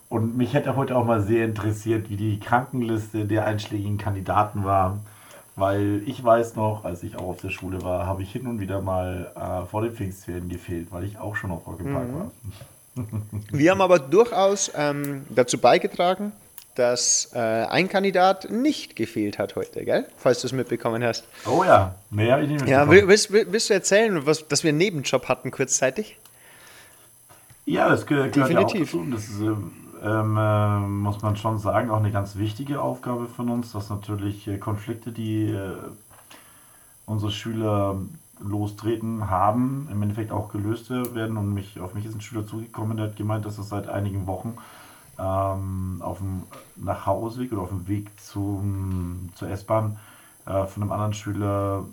[0.10, 5.00] Und mich hätte heute auch mal sehr interessiert, wie die Krankenliste der einschlägigen Kandidaten war.
[5.56, 8.60] Weil ich weiß noch, als ich auch auf der Schule war, habe ich hin und
[8.60, 12.08] wieder mal äh, vor den Pfingstferien gefehlt, weil ich auch schon auf Rock im Park
[12.08, 12.14] Mhm.
[12.16, 12.32] war.
[13.52, 16.32] Wir haben aber durchaus ähm, dazu beigetragen,
[16.76, 20.06] dass äh, ein Kandidat nicht gefehlt hat heute, gell?
[20.18, 21.26] Falls du es mitbekommen hast.
[21.46, 23.10] Oh ja, mehr habe ich nicht Ja, mitbekommen.
[23.10, 26.18] willst, willst, willst du erzählen, was, dass wir einen Nebenjob hatten kurzzeitig?
[27.66, 28.92] Ja, das gehört, gehört ja auch Definitiv.
[28.92, 29.12] dazu.
[29.12, 29.72] Das ist, ähm,
[30.04, 34.48] ähm, äh, muss man schon sagen, auch eine ganz wichtige Aufgabe von uns, dass natürlich
[34.48, 35.76] äh, Konflikte, die äh,
[37.06, 37.98] unsere Schüler
[38.40, 41.38] lostreten haben, im Endeffekt auch gelöst werden.
[41.38, 44.28] Und mich, auf mich ist ein Schüler zugekommen, der hat gemeint, dass er seit einigen
[44.28, 44.58] Wochen
[45.18, 46.44] ähm, auf dem
[46.78, 49.98] Nachhauseweg oder auf dem Weg zum, zur S-Bahn
[50.46, 51.84] äh, von einem anderen Schüler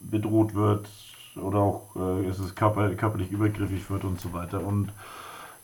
[0.00, 0.88] bedroht wird
[1.36, 4.64] oder auch äh, es ist körper, körperlich übergriffig wird und so weiter.
[4.64, 4.92] Und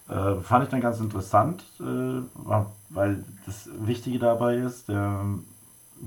[0.08, 2.22] äh, fand ich dann ganz interessant, äh,
[2.90, 5.20] weil das Wichtige dabei ist, der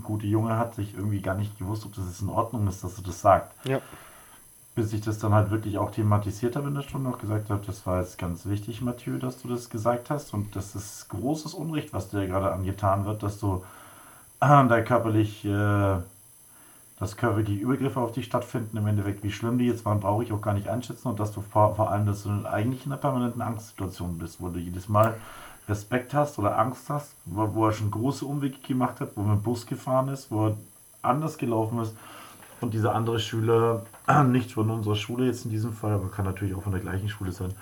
[0.04, 2.97] gute Junge hat sich irgendwie gar nicht gewusst, ob das jetzt in Ordnung ist, dass
[2.97, 3.54] er das sagt.
[3.66, 3.80] Ja.
[4.74, 7.62] Bis ich das dann halt wirklich auch thematisiert habe in der Stunde, auch gesagt habe,
[7.66, 10.34] das war jetzt ganz wichtig, Mathieu, dass du das gesagt hast.
[10.34, 13.64] Und das ist großes Unrecht, was dir gerade angetan wird, dass du
[14.39, 15.97] äh, da körperlich, äh,
[17.02, 18.78] dass körperliche Übergriffe auf dich stattfinden.
[18.78, 21.08] Im Endeffekt, wie schlimm die jetzt waren, brauche ich auch gar nicht einschätzen.
[21.08, 24.49] Und dass du vor, vor allem, dass du eigentlich in einer permanenten Angstsituation bist, wo
[24.49, 25.16] du jedes Mal
[25.68, 29.28] Respekt hast oder Angst hast, wo, wo er schon große Umwege gemacht hat, wo er
[29.30, 30.58] mit dem Bus gefahren ist, wo er
[31.02, 31.95] anders gelaufen ist.
[32.62, 33.84] Und dieser andere Schüler,
[34.28, 37.10] nicht von unserer Schule jetzt in diesem Fall, aber kann natürlich auch von der gleichen
[37.10, 37.56] Schule sein,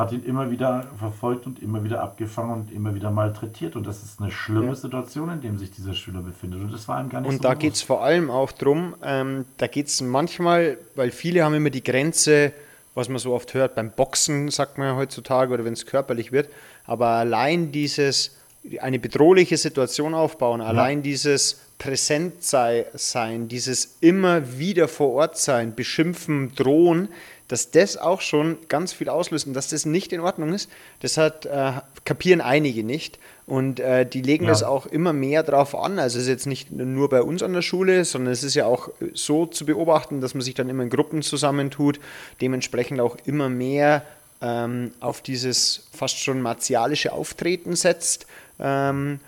[0.00, 3.76] hat ihn immer wieder verfolgt und immer wieder abgefangen und immer wieder malträtiert.
[3.76, 4.74] Und das ist eine schlimme Ja.
[4.74, 6.60] Situation, in der sich dieser Schüler befindet.
[6.60, 8.94] Und das war ihm gar nicht Und so da geht es vor allem auch drum,
[9.02, 12.52] ähm, da geht es manchmal, weil viele haben immer die Grenze,
[12.94, 16.32] was man so oft hört, beim Boxen, sagt man ja heutzutage, oder wenn es körperlich
[16.32, 16.48] wird,
[16.86, 18.36] aber allein dieses,
[18.80, 25.74] eine bedrohliche Situation aufbauen, allein dieses präsent sei, sein, dieses immer wieder vor Ort sein,
[25.74, 27.08] beschimpfen, drohen,
[27.50, 30.70] dass das auch schon ganz viel auslöst und dass das nicht in Ordnung ist,
[31.00, 31.72] das hat, äh,
[32.04, 33.18] kapieren einige nicht.
[33.46, 34.50] Und äh, die legen Ja.
[34.50, 35.98] das auch immer mehr drauf an.
[35.98, 38.66] Also es ist jetzt nicht nur bei uns an der Schule, sondern es ist ja
[38.66, 41.98] auch so zu beobachten, dass man sich dann immer in Gruppen zusammentut,
[42.40, 44.02] dementsprechend auch immer mehr
[44.40, 48.26] ähm, auf dieses fast schon martialische Auftreten setzt.
[48.60, 49.18] Ähm,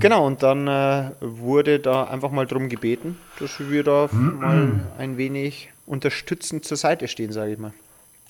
[0.00, 5.18] Genau, und dann äh, wurde da einfach mal drum gebeten, dass wir da mal ein
[5.18, 7.72] wenig unterstützend zur Seite stehen, sage ich mal.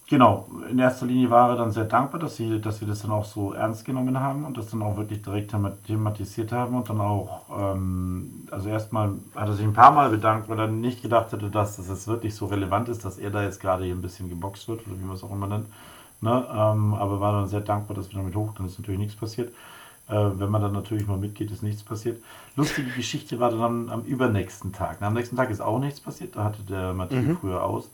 [0.09, 3.11] Genau, in erster Linie war er dann sehr dankbar, dass, sie, dass wir das dann
[3.11, 6.89] auch so ernst genommen haben und das dann auch wirklich direkt thema- thematisiert haben und
[6.89, 11.03] dann auch, ähm, also erstmal hat er sich ein paar Mal bedankt, weil er nicht
[11.03, 13.97] gedacht hätte, dass das jetzt wirklich so relevant ist, dass er da jetzt gerade hier
[13.97, 15.67] ein bisschen geboxt wird oder wie man es auch immer nennt.
[16.21, 16.47] Ne?
[16.55, 19.53] Ähm, aber war dann sehr dankbar, dass wir damit hoch, dann ist natürlich nichts passiert.
[20.09, 22.23] Äh, wenn man dann natürlich mal mitgeht, ist nichts passiert.
[22.55, 25.03] Lustige Geschichte war dann am, am übernächsten Tag.
[25.03, 27.91] Am nächsten Tag ist auch nichts passiert, da hatte der Matthias früher aus.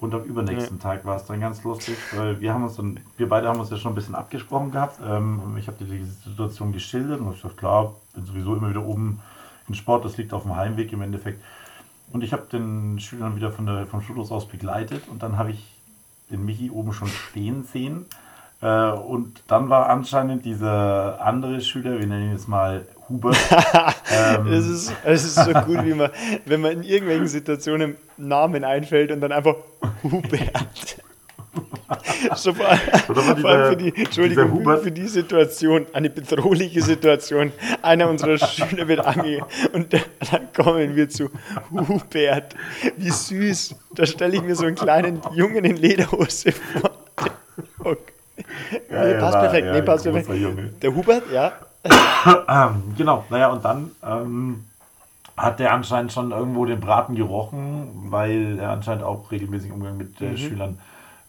[0.00, 3.28] Und am übernächsten Tag war es dann ganz lustig, weil wir haben uns dann, wir
[3.28, 5.00] beide haben uns ja schon ein bisschen abgesprochen gehabt.
[5.02, 8.84] Ähm, ich habe dir die Situation geschildert und ich gesagt, klar, bin sowieso immer wieder
[8.84, 9.20] oben
[9.68, 11.42] in Sport, das liegt auf dem Heimweg im Endeffekt.
[12.12, 15.52] Und ich habe den Schülern wieder von der, vom Schulhaus aus begleitet und dann habe
[15.52, 15.74] ich
[16.30, 18.06] den Michi oben schon stehen sehen.
[18.64, 23.36] Äh, und dann war anscheinend dieser andere Schüler, wir nennen ihn jetzt mal Hubert,
[24.10, 26.10] ähm, Es ist, es ist so gut, wie man,
[26.46, 29.56] wenn man in irgendwelchen Situationen Namen einfällt und dann einfach
[30.02, 30.96] Hubert.
[32.34, 32.66] So vor,
[33.06, 33.16] vor
[33.48, 37.52] allem für die, Entschuldigung, Hubert- für die Situation, eine bedrohliche Situation.
[37.82, 41.30] Einer unserer Schüler wird angegangen und dann kommen wir zu
[41.70, 42.56] Hubert.
[42.96, 43.76] Wie süß.
[43.94, 46.90] Da stelle ich mir so einen kleinen Jungen in Lederhose vor.
[47.78, 48.13] Okay.
[48.90, 49.66] Ja, nee, passt war- perfekt.
[49.66, 50.28] ja, nee, passt perfekt.
[50.40, 50.62] Junge.
[50.82, 51.52] Der Hubert, ja.
[52.48, 54.64] Ähm, genau, naja, und dann ähm,
[55.36, 60.18] hat der anscheinend schon irgendwo den Braten gerochen, weil er anscheinend auch regelmäßig Umgang mit
[60.20, 60.26] Mhm.
[60.28, 60.78] äh, Schülern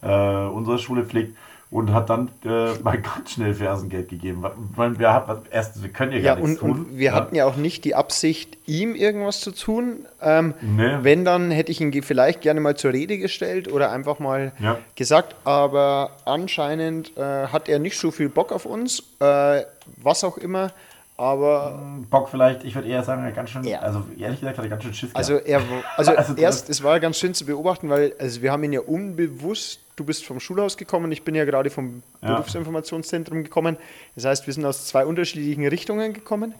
[0.01, 1.35] äh, unserer Schule pflegt
[1.71, 4.45] und hat dann äh, mal ganz schnell Fersengeld gegeben.
[4.75, 6.85] Weil wir, haben- erstens, wir können ja Ja, gar nichts und, tun.
[6.87, 10.05] und wir hatten ja auch nicht die Absicht, ihm irgendwas zu tun.
[10.21, 10.97] Ähm, Nee.
[11.01, 14.77] Wenn, dann hätte ich ihn vielleicht gerne mal zur Rede gestellt oder einfach mal Ja.
[14.95, 19.61] gesagt, aber anscheinend äh, hat er nicht so viel Bock auf uns, äh,
[19.97, 20.71] was auch immer.
[21.17, 23.79] Aber Bock vielleicht, ich würde eher sagen, er hat ganz schön, Ja.
[23.79, 25.61] also ehrlich gesagt, hat er ganz schön Schiss also er,
[25.95, 28.81] also, Also erst, es war ganz schön zu beobachten, weil also wir haben ihn ja
[28.81, 32.33] unbewusst, du bist vom Schulhaus gekommen, ich bin ja gerade vom Ja.
[32.35, 33.77] Berufsinformationszentrum gekommen.
[34.15, 36.53] Das heißt, wir sind aus zwei unterschiedlichen Richtungen gekommen.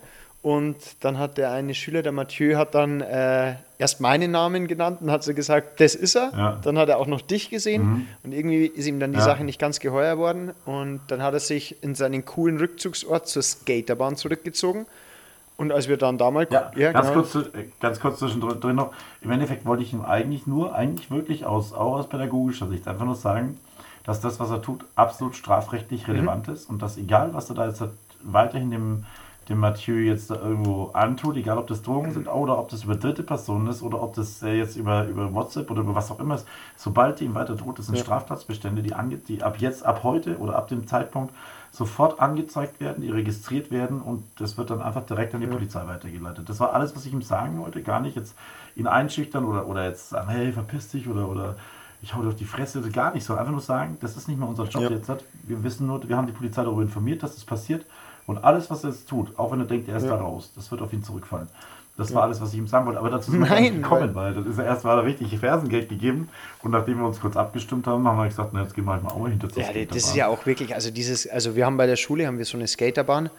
[0.46, 4.98] Und dann hat der eine Schüler, der Mathieu, hat dann äh, erst meinen Namen genannt
[5.00, 6.30] und hat so gesagt, das ist er.
[6.36, 6.50] Ja.
[6.52, 6.62] Mhm.
[6.62, 9.24] Dann hat er auch noch dich gesehen und irgendwie ist ihm dann die Ja.
[9.24, 10.52] Sache nicht ganz geheuer worden.
[10.64, 14.86] Und dann hat er sich in seinen coolen Rückzugsort zur Skaterbahn zurückgezogen.
[15.56, 16.52] Und als wir dann damals.
[16.52, 17.22] Ja, ganz, genau.
[17.22, 18.92] kurz, äh, ganz kurz zwischendrin noch.
[19.22, 23.04] Im Endeffekt wollte ich ihm eigentlich nur, eigentlich wirklich aus, auch aus pädagogischer Sicht, einfach
[23.04, 23.58] nur sagen,
[24.04, 26.14] dass das, was er tut, absolut strafrechtlich mhm.
[26.14, 26.54] relevant mhm.
[26.54, 27.90] ist und dass egal, was er da jetzt hat,
[28.22, 29.06] weiterhin dem,
[29.48, 32.96] dem Mathieu jetzt da irgendwo antut, egal ob das Drogen sind oder ob das über
[32.96, 36.34] dritte Personen ist oder ob das jetzt über, über WhatsApp oder über was auch immer
[36.34, 38.02] ist, sobald ihm weiter droht, das sind ja.
[38.02, 41.32] Straftatsbestände, die, ange die ab jetzt, ab heute oder ab dem Zeitpunkt
[41.70, 45.52] sofort angezeigt werden, die registriert werden und das wird dann einfach direkt an die ja.
[45.52, 46.48] Polizei weitergeleitet.
[46.48, 48.34] Das war alles, was ich ihm sagen wollte, gar nicht jetzt
[48.74, 51.54] ihn einschüchtern oder, oder jetzt sagen, hey, verpiss dich oder, oder
[52.02, 53.34] ich hau dir auf die Fresse, gar nicht so.
[53.34, 54.90] Einfach nur sagen, das ist nicht mehr unser Job ja.
[54.90, 55.10] jetzt.
[55.44, 57.86] Wir wissen nur, wir haben die Polizei darüber informiert, dass das passiert
[58.26, 60.10] und alles, was er jetzt tut, auch wenn er denkt, er ist ja.
[60.10, 61.48] da raus, das wird auf ihn zurückfallen.
[61.96, 62.98] Das war alles, was ich ihm sagen wollte.
[62.98, 66.28] Aber dazu sind wir nicht gekommen, weil das ist ja erst mal richtig Fersengeld gegeben.
[66.62, 69.02] Und nachdem wir uns kurz abgestimmt haben, haben wir gesagt, na, jetzt gehen wir halt
[69.02, 71.64] mal auch mal hinter zur Ja, das ist ja auch wirklich, also dieses, also wir
[71.64, 73.30] haben bei der Schule haben wir so eine Skaterbahn.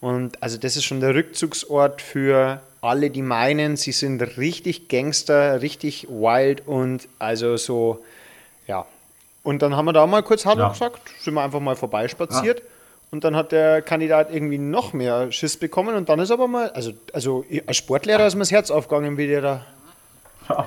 [0.00, 5.60] Und also das ist schon der Rückzugsort für alle, die meinen, sie sind richtig Gangster,
[5.62, 8.04] richtig wild und also so,
[8.68, 8.86] ja.
[9.42, 10.68] Und dann haben wir da mal kurz Hallo ja.
[10.68, 12.60] gesagt, sind wir einfach mal vorbeispaziert.
[12.60, 12.64] Ja.
[13.14, 16.70] Und dann hat der Kandidat irgendwie noch mehr Schiss bekommen und dann ist aber mal,
[16.70, 19.60] also, also als Sportlehrer ist mir das Herz aufgegangen, wie der da.
[20.48, 20.66] Ja,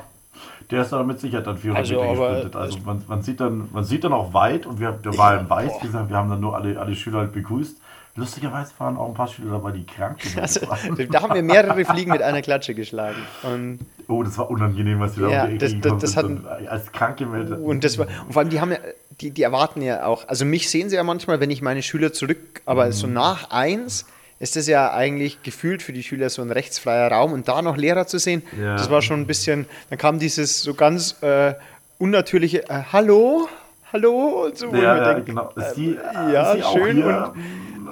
[0.72, 2.56] der ist aber mit Sicherheit dann 400 also, Meter gesprintet.
[2.56, 5.74] Also man, man, sieht dann, man sieht dann auch weit und wir, wir waren weiß,
[5.82, 7.82] wie gesagt, wir haben dann nur alle, alle Schüler halt begrüßt.
[8.16, 10.62] Lustigerweise waren auch ein paar Schüler dabei, die krank also,
[11.12, 13.20] Da haben wir mehrere Fliegen mit einer Klatsche geschlagen.
[13.44, 17.18] Und oh, das war unangenehm, was die da ja, das, das, das hatten, als krank
[17.18, 17.60] gemeldet.
[17.62, 18.78] Und, das war, und vor allem, die haben ja,
[19.22, 22.14] die, die erwarten ja auch, also mich sehen sie ja manchmal, wenn ich meine Schüler
[22.14, 22.92] zurück, aber mhm.
[22.92, 24.06] so nach eins
[24.40, 27.78] ist das ja eigentlich gefühlt für die Schüler so ein rechtsfreier Raum und da noch
[27.78, 28.76] Lehrer zu sehen, ja.
[28.76, 31.56] das war schon ein bisschen, dann kam dieses so ganz äh,
[31.98, 33.50] unnatürliche äh, Hallo,
[33.94, 34.74] Hallo und so.
[34.76, 35.50] Ja, ja denkt, genau.
[35.56, 37.34] Ist die, äh, ja, schön und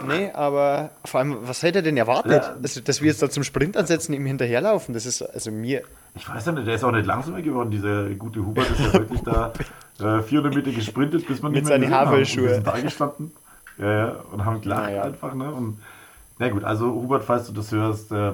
[0.04, 2.44] Nee, aber vor allem, was hätte er denn erwartet?
[2.44, 2.56] Ja.
[2.62, 5.84] Also, dass wir jetzt da zum Sprint ansetzen ihm hinterherlaufen, das ist also mir.
[6.16, 8.94] Ich weiß ja nicht, der ist auch nicht langsamer geworden, dieser gute Hubert ist ja
[8.94, 9.54] wirklich da
[10.00, 12.44] äh, 400 Meter gesprintet, bis man Mit nicht mehr seinen Havelschuhe.
[12.44, 13.32] Wir sind da gestanden
[13.78, 15.04] ja, ja, und haben gelacht naja.
[15.04, 15.34] einfach.
[15.34, 15.52] Ne?
[15.52, 15.80] Und,
[16.40, 18.32] na gut, also Hubert, falls du das hörst, äh,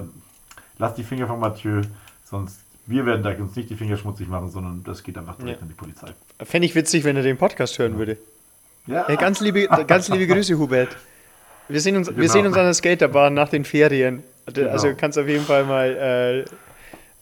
[0.78, 1.82] lass die Finger von Mathieu,
[2.24, 5.58] sonst wir werden da uns nicht die Finger schmutzig machen, sondern das geht einfach direkt
[5.58, 5.62] ja.
[5.62, 6.08] an die Polizei.
[6.42, 8.18] Fände ich witzig, wenn er den Podcast hören würde.
[8.86, 9.08] Ja.
[9.08, 10.96] ja ganz, liebe, ganz liebe Grüße, Hubert.
[11.68, 12.20] Wir sehen uns, genau.
[12.20, 14.22] wir sehen uns an der Skaterbahn nach den Ferien.
[14.46, 14.96] Also genau.
[14.96, 16.46] kannst auf jeden Fall mal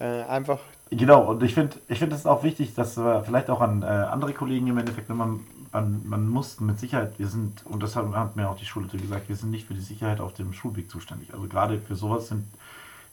[0.01, 0.59] äh, äh, einfach.
[0.91, 3.87] Genau, und ich finde ich find es auch wichtig, dass wir vielleicht auch an äh,
[3.87, 5.41] andere Kollegen im Endeffekt, man,
[5.73, 8.89] man, man muss mit Sicherheit, wir sind, und das hat, hat mir auch die Schule
[8.89, 11.33] gesagt, wir sind nicht für die Sicherheit auf dem Schulweg zuständig.
[11.33, 12.45] Also gerade für sowas sind,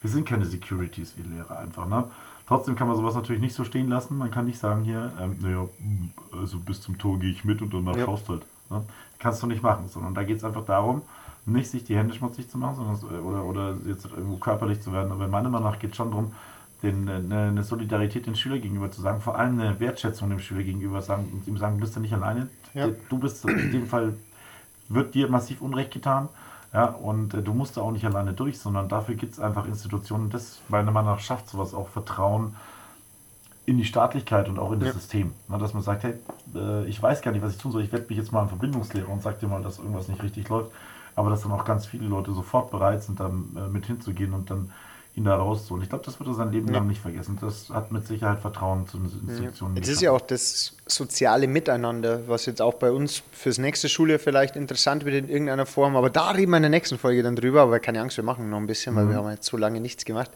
[0.02, 1.88] wir sind keine Securities wie Lehrer einfach.
[1.88, 2.06] Ne?
[2.48, 4.18] Trotzdem kann man sowas natürlich nicht so stehen lassen.
[4.18, 5.68] Man kann nicht sagen hier, ähm, naja,
[6.32, 8.06] also bis zum Tor gehe ich mit und dann ja.
[8.06, 8.42] schaust halt.
[8.72, 8.84] Ne?
[9.20, 11.04] Kannst du nicht machen, sondern da geht es einfach darum,
[11.48, 15.12] nicht sich die Hände schmutzig zu machen, sondern oder, oder jetzt irgendwo körperlich zu werden.
[15.12, 16.34] Aber meiner Meinung nach geht es schon darum,
[16.84, 20.64] den, eine, eine Solidarität den Schüler gegenüber zu sagen, vor allem eine Wertschätzung dem Schüler
[20.64, 22.50] gegenüber sagen und ihm sagen, du bist ja nicht alleine.
[22.74, 22.90] Ja.
[23.10, 24.14] Du bist in dem Fall
[24.90, 26.30] wird dir massiv Unrecht getan.
[26.74, 29.66] Ja, und äh, du musst da auch nicht alleine durch, sondern dafür gibt es einfach
[29.68, 30.30] Institutionen.
[30.30, 32.56] Das meiner Meinung nach schafft sowas auch Vertrauen
[33.66, 34.94] in die Staatlichkeit und auch in das ja.
[34.94, 35.34] System.
[35.48, 36.14] Na, dass man sagt, hey,
[36.54, 38.50] äh, ich weiß gar nicht, was ich tun soll, ich werde mich jetzt mal ein
[38.50, 40.72] Verbindungslehrer und sag dir mal, dass irgendwas nicht richtig läuft
[41.18, 44.52] aber dass dann auch ganz viele Leute sofort bereit sind, dann äh, mit hinzugehen und
[44.52, 44.72] dann
[45.16, 45.82] ihn da rauszuholen.
[45.82, 46.76] Ich glaube, das wird er sein Leben ja.
[46.76, 47.40] lang nicht vergessen.
[47.42, 49.76] Das hat mit Sicherheit Vertrauen zu den Institutionen.
[49.76, 49.82] Ja.
[49.82, 54.20] Es ist ja auch das soziale Miteinander, was jetzt auch bei uns fürs nächste Schuljahr
[54.20, 55.96] vielleicht interessant wird in irgendeiner Form.
[55.96, 57.64] Aber da reden wir in der nächsten Folge dann drüber.
[57.64, 58.98] Aber keine Angst, wir machen noch ein bisschen, mhm.
[58.98, 60.30] weil wir haben jetzt so lange nichts gemacht.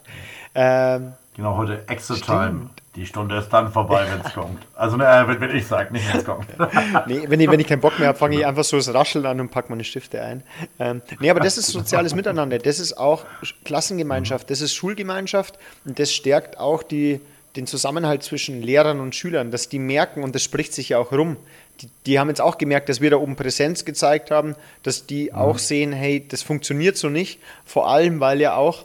[0.56, 2.70] Ähm, genau, heute Extra Time.
[2.94, 4.66] Die Stunde ist dann vorbei, wenn es kommt.
[4.74, 6.46] Also, ne, wenn, wenn ich sage, nicht wenn es kommt.
[7.06, 9.24] nee, wenn ich, wenn ich keinen Bock mehr habe, fange ich einfach so das Rascheln
[9.24, 10.42] an und packe meine Stifte ein.
[10.78, 12.58] Ähm, nee, aber das ist soziales Miteinander.
[12.58, 13.24] Das ist auch
[13.64, 17.20] Klassengemeinschaft, das ist Schulgemeinschaft und das stärkt auch die,
[17.56, 21.12] den Zusammenhalt zwischen Lehrern und Schülern, dass die merken, und das spricht sich ja auch
[21.12, 21.38] rum,
[21.80, 25.30] die, die, haben jetzt auch gemerkt, dass wir da oben Präsenz gezeigt haben, dass die
[25.30, 25.38] mhm.
[25.38, 27.40] auch sehen, hey, das funktioniert so nicht.
[27.64, 28.84] Vor allem, weil ja auch,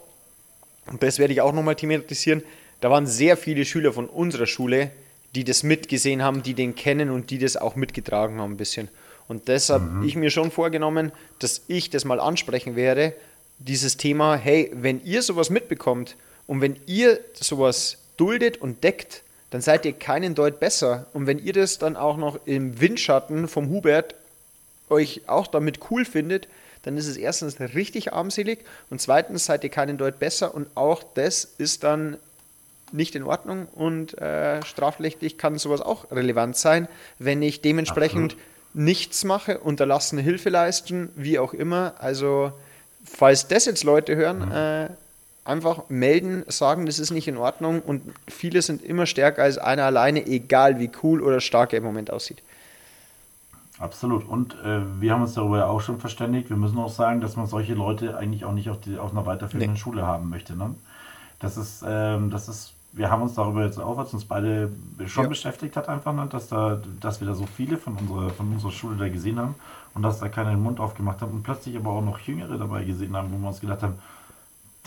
[0.91, 2.43] und das werde ich auch nochmal thematisieren,
[2.81, 4.91] da waren sehr viele Schüler von unserer Schule,
[5.35, 8.89] die das mitgesehen haben, die den kennen und die das auch mitgetragen haben ein bisschen.
[9.27, 10.03] Und deshalb mhm.
[10.03, 13.13] ich mir schon vorgenommen, dass ich das mal ansprechen werde,
[13.59, 16.15] dieses Thema, hey, wenn ihr sowas mitbekommt
[16.45, 21.07] und wenn ihr sowas duldet und deckt, dann seid ihr keinen Deut besser.
[21.13, 24.15] Und wenn ihr das dann auch noch im Windschatten vom Hubert
[24.89, 26.47] euch auch damit cool findet,
[26.87, 28.59] dann ist es erstens richtig armselig
[28.89, 32.17] und zweitens seid ihr keinen Deut besser und auch das ist dann
[32.93, 36.87] nicht in Ordnung und äh, strafrechtlich kann sowas auch relevant sein,
[37.19, 38.45] wenn ich dementsprechend Absolut.
[38.73, 41.95] nichts mache, unterlassene Hilfe leisten, wie auch immer.
[41.99, 42.53] Also,
[43.03, 44.51] falls das jetzt Leute hören, mhm.
[44.53, 44.89] äh,
[45.43, 49.83] einfach melden, sagen, das ist nicht in Ordnung und viele sind immer stärker als einer
[49.83, 52.41] alleine, egal wie cool oder stark er im Moment aussieht.
[53.79, 54.27] Absolut.
[54.27, 56.49] Und äh, wir haben uns darüber ja auch schon verständigt.
[56.49, 59.25] Wir müssen auch sagen, dass man solche Leute eigentlich auch nicht auf, die, auf einer
[59.25, 59.79] weiterführenden Nee.
[59.79, 60.55] Schule haben möchte.
[60.55, 60.73] Ne?
[61.39, 64.71] Das ist, ähm, das ist, wir haben uns darüber jetzt auch, was uns beide
[65.05, 65.29] schon Ja.
[65.29, 66.27] beschäftigt hat, einfach, ne?
[66.29, 69.53] dass, da, dass wir da so viele von unserer, von unserer Schule da gesehen haben
[69.93, 72.83] und dass da keiner den Mund aufgemacht hat und plötzlich aber auch noch Jüngere dabei
[72.83, 73.95] gesehen haben, wo wir uns gedacht haben,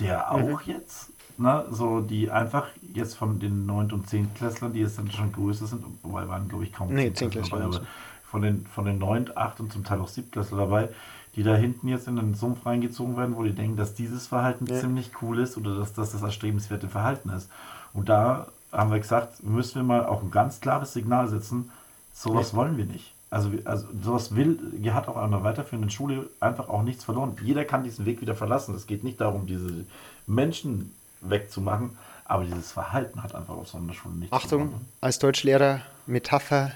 [0.00, 0.54] der Mhm.
[0.54, 1.10] auch jetzt?
[1.38, 1.64] Ne?
[1.70, 3.92] So, die einfach jetzt von den 9.
[3.92, 4.34] und 10.
[4.34, 7.30] Klässlern, die jetzt dann schon größer sind, wobei waren, glaube ich, kaum Nee, 10.
[7.30, 7.30] 10.
[7.30, 7.86] dabei, Klässler aber
[8.30, 10.30] von den, von den 9, 8 und zum Teil auch 7.
[10.30, 10.88] Klässler dabei,
[11.36, 14.66] die da hinten jetzt in den Sumpf reingezogen werden, wo die denken, dass dieses Verhalten
[14.66, 14.80] Ja.
[14.80, 17.48] ziemlich cool ist oder dass das das erstrebenswerte Verhalten ist.
[17.92, 21.70] Und da haben wir gesagt, müssen wir mal auch ein ganz klares Signal setzen,
[22.14, 23.12] sowas wollen wir nicht.
[23.30, 27.36] Also, also sowas will, hier hat auch an einer weiterführenden Schule einfach auch nichts verloren.
[27.42, 28.74] Jeder kann diesen Weg wieder verlassen.
[28.74, 29.84] Es geht nicht darum, diese
[30.26, 35.80] Menschen wegzumachen, aber dieses Verhalten hat einfach auf so einer Schule nichts Achtung, als Deutschlehrer,
[36.06, 36.72] Metapher,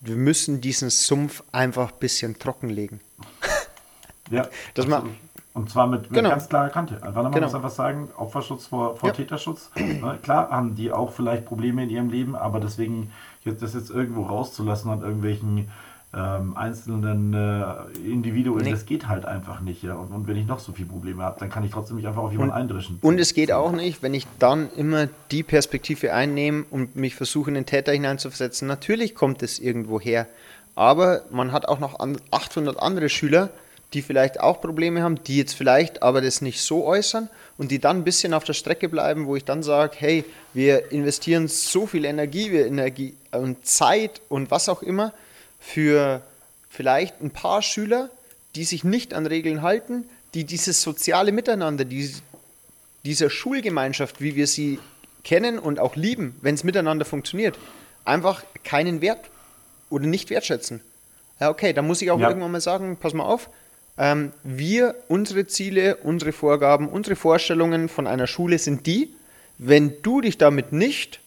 [0.00, 3.00] wir müssen diesen Sumpf einfach ein bisschen trockenlegen.
[4.30, 5.16] Ja, Das ma- absolut.
[5.54, 6.28] Und zwar mit, mit Genau.
[6.28, 7.02] ganz klarer Kante.
[7.02, 7.46] Einfach, man Genau.
[7.46, 9.14] muss einfach sagen, Opferschutz vor, vor Ja.
[9.14, 9.70] Täterschutz.
[9.76, 13.10] Ne, Klar haben die auch vielleicht Probleme in ihrem Leben, aber deswegen
[13.44, 15.70] jetzt, das jetzt irgendwo rauszulassen an irgendwelchen
[16.14, 17.64] ähm, einzelnen äh,
[18.10, 18.70] Individuen, Nee.
[18.70, 19.82] das geht halt einfach nicht.
[19.82, 19.94] Ja?
[19.94, 22.22] Und, und wenn ich noch so viele Probleme habe, dann kann ich trotzdem nicht einfach
[22.22, 22.98] auf jemanden eindrischen.
[23.02, 27.50] Und es geht auch nicht, wenn ich dann immer die Perspektive einnehme und mich versuche,
[27.50, 28.66] in den Täter hineinzuversetzen.
[28.66, 30.26] Natürlich kommt es irgendwo her.
[30.74, 33.50] Aber man hat auch noch an- 800 andere Schüler,
[33.94, 37.78] die vielleicht auch Probleme haben, die jetzt vielleicht aber das nicht so äußern und die
[37.78, 41.86] dann ein bisschen auf der Strecke bleiben, wo ich dann sage, hey, wir investieren so
[41.86, 45.12] viel Energie, wir Energie und Zeit und was auch immer
[45.58, 46.22] für
[46.68, 48.10] vielleicht ein paar Schüler,
[48.54, 50.04] die sich nicht an Regeln halten,
[50.34, 52.12] die dieses soziale Miteinander, die,
[53.04, 54.78] dieser Schulgemeinschaft, wie wir sie
[55.24, 57.58] kennen und auch lieben, wenn es miteinander funktioniert,
[58.04, 59.20] einfach keinen Wert
[59.90, 60.80] oder nicht wertschätzen.
[61.40, 62.28] Ja, okay, dann muss ich auch Ja.
[62.28, 63.48] irgendwann mal sagen, pass mal auf,
[63.96, 69.10] ähm, wir, unsere Ziele, unsere Vorgaben, unsere Vorstellungen von einer Schule sind die,
[69.58, 71.20] wenn du dich damit nicht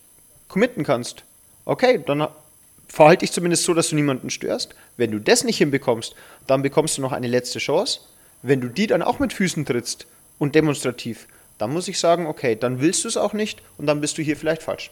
[0.48, 1.24] committen kannst,
[1.66, 2.28] okay, dann
[2.92, 4.76] verhalte dich zumindest so, dass du niemanden störst.
[4.98, 6.14] Wenn du das nicht hinbekommst,
[6.48, 8.02] dann bekommst du noch eine letzte Chance.
[8.42, 10.08] Wenn du die dann auch mit Füßen trittst
[10.40, 11.28] und demonstrativ,
[11.58, 14.22] dann muss ich sagen, okay, dann willst du es auch nicht und dann bist du
[14.22, 14.92] hier vielleicht falsch.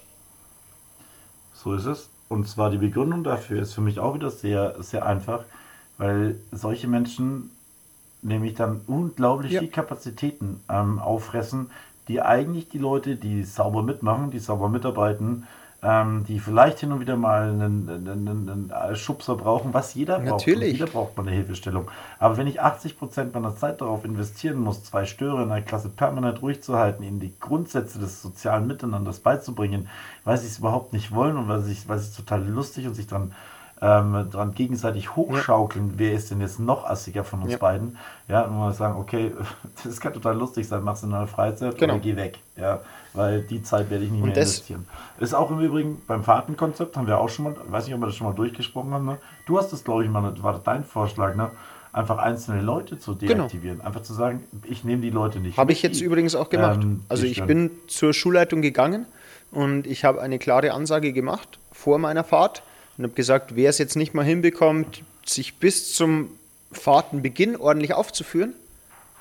[1.56, 2.10] So ist es.
[2.30, 5.44] Und zwar die Begründung dafür ist für mich auch wieder sehr, sehr einfach,
[5.98, 7.50] weil solche Menschen
[8.22, 9.62] nämlich dann unglaublich Ja.
[9.62, 11.72] viel Kapazitäten ähm, auffressen,
[12.08, 15.48] die eigentlich die Leute, die sauber mitmachen, die sauber mitarbeiten,
[15.82, 20.46] ähm, die vielleicht hin und wieder mal einen, einen, einen, Schubser brauchen, was jeder braucht.
[20.46, 20.74] Natürlich.
[20.74, 21.90] Und jeder braucht mal eine Hilfestellung.
[22.20, 26.42] Aber wenn ich 80% meiner Zeit darauf investieren muss, zwei Störer in einer Klasse permanent
[26.42, 29.88] ruhig zu halten, ihnen die Grundsätze des sozialen Miteinanders beizubringen,
[30.26, 32.86] weil sie es überhaupt nicht wollen und weil sie es weil sie es total lustig
[32.86, 33.32] und sich dann
[33.82, 37.58] ähm, dran gegenseitig hochschaukeln, wer ist denn jetzt noch assiger von uns Ja.
[37.58, 39.32] beiden, ja, und mal sagen, okay,
[39.84, 41.94] das kann total lustig sein, mach's in deiner Freizeit Genau.
[41.94, 42.82] oder geh weg, ja,
[43.14, 44.86] weil die Zeit werde ich nicht Und mehr investieren.
[45.20, 48.08] Ist auch im Übrigen beim Fahrtenkonzept, haben wir auch schon mal, weiß nicht, ob wir
[48.08, 49.18] das schon mal durchgesprochen haben, ne?
[49.46, 51.50] du hast das, glaube ich, mal, war das dein Vorschlag, ne?
[51.94, 55.62] einfach einzelne Leute zu deaktivieren, einfach zu sagen, ich nehme die Leute nicht Genau.
[55.62, 56.80] Habe ich jetzt übrigens auch gemacht.
[56.84, 59.06] ähm, also ich bin zur Schulleitung gegangen
[59.52, 62.62] und ich habe eine klare Ansage gemacht vor meiner Fahrt
[63.00, 66.32] und habe gesagt, wer es jetzt nicht mal hinbekommt, sich bis zum
[66.74, 68.54] Fahrtenbeginn ordentlich aufzuführen,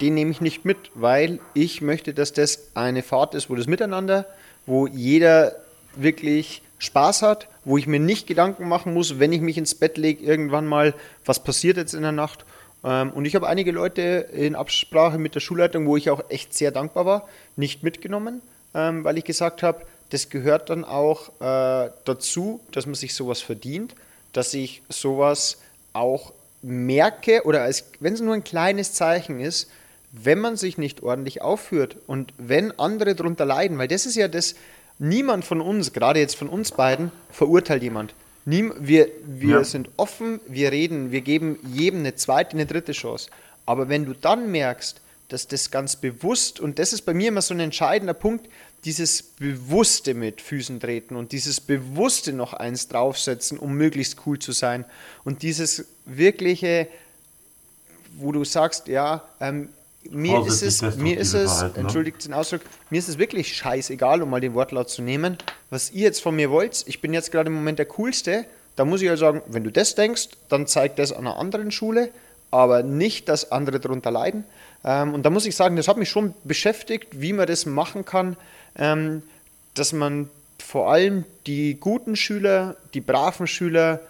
[0.01, 3.69] den nehme ich nicht mit, weil ich möchte, dass das eine Fahrt ist, wo das
[3.69, 4.27] Miteinander,
[4.67, 5.55] wo jeder
[5.95, 9.97] wirklich Spaß hat, wo ich mir nicht Gedanken machen muss, wenn ich mich ins Bett
[9.97, 10.93] lege, irgendwann mal,
[11.25, 12.45] was passiert jetzt in der Nacht.
[12.83, 16.53] Ähm, Und ich habe einige Leute in Absprache mit der Schulleitung, wo ich auch echt
[16.53, 18.43] sehr dankbar war, nicht mitgenommen,
[18.75, 23.41] ähm, weil ich gesagt habe, das gehört dann auch äh, dazu, dass man sich sowas
[23.41, 23.95] verdient,
[24.33, 25.59] dass ich sowas
[25.93, 26.33] auch
[26.63, 29.69] merke oder als wenn es nur ein kleines Zeichen ist,
[30.13, 34.27] wenn man sich nicht ordentlich aufführt und wenn andere darunter leiden, weil das ist ja
[34.29, 34.55] das,
[34.99, 38.15] niemand von uns, gerade jetzt von uns beiden, verurteilt jemand.
[38.45, 39.65] Niem, wir wir Ja.
[39.65, 43.29] sind offen, wir reden, wir geben jedem eine zweite, eine dritte Chance.
[43.67, 47.43] Aber wenn du dann merkst, dass das ganz bewusst, und das ist bei mir immer
[47.43, 48.49] so ein entscheidender Punkt,
[48.85, 54.53] dieses Bewusste mit Füßen treten und dieses Bewusste noch eins draufsetzen, um möglichst cool zu
[54.53, 54.85] sein.
[55.25, 56.89] Und dieses wirkliche,
[58.17, 59.69] wo du sagst, ja, ähm,
[60.11, 61.81] mir ist es, mir ist es, Verhalten, ne?
[61.81, 65.37] entschuldigt den Ausdruck, mir ist es wirklich scheißegal, um mal den Wortlaut zu nehmen,
[65.71, 66.85] was ihr jetzt von mir wollt.
[66.87, 68.47] Ich bin jetzt gerade im Moment der Coolste.
[68.77, 71.73] Da muss ich halt sagen, wenn du das denkst, dann zeig das an einer anderen
[71.73, 72.11] Schule,
[72.51, 74.45] aber nicht, dass andere darunter leiden.
[74.85, 78.05] Ähm, und da muss ich sagen, das hat mich schon beschäftigt, wie man das machen
[78.05, 78.37] kann,
[78.77, 79.23] ähm,
[79.75, 84.01] dass man vor allem die guten Schüler, die braven Schüler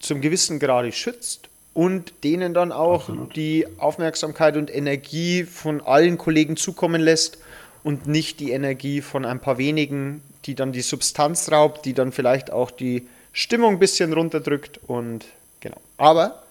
[0.00, 3.36] zum gewissen Grade schützt und denen dann auch Absolut.
[3.36, 7.38] die Aufmerksamkeit und Energie von allen Kollegen zukommen lässt
[7.82, 12.12] und nicht die Energie von ein paar wenigen, die dann die Substanz raubt, die dann
[12.12, 15.24] vielleicht auch die Stimmung ein bisschen runterdrückt und
[15.60, 15.80] genau.
[15.96, 16.42] Aber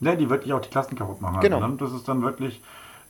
[0.00, 1.40] Ne, die wirklich auch die Klassen kaputt machen.
[1.40, 1.60] Genau.
[1.60, 1.76] Ne?
[1.78, 2.60] Das ist dann wirklich,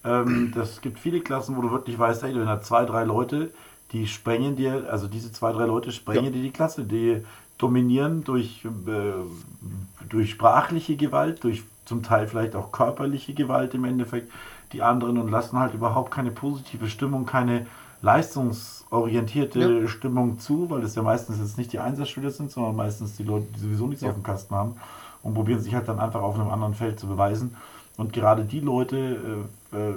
[0.04, 3.50] ähm, das gibt viele Klassen, wo du wirklich weißt, ey, du hast zwei, drei Leute,
[3.92, 6.30] die sprengen dir, also diese zwei, drei Leute sprengen ja.
[6.30, 7.22] dir die Klasse, die
[7.58, 14.30] dominieren durch, äh, durch sprachliche Gewalt, durch zum Teil vielleicht auch körperliche Gewalt im Endeffekt
[14.72, 17.66] die anderen und lassen halt überhaupt keine positive Stimmung, keine
[18.00, 19.88] leistungsorientierte ja.
[19.88, 23.46] Stimmung zu, weil es ja meistens jetzt nicht die Einsatzschüler sind, sondern meistens die Leute,
[23.54, 24.10] die sowieso nichts ja.
[24.10, 24.76] auf dem Kasten haben
[25.22, 27.56] und probieren sich halt dann einfach auf einem anderen Feld zu beweisen.
[27.96, 29.94] Und gerade die Leute äh, äh,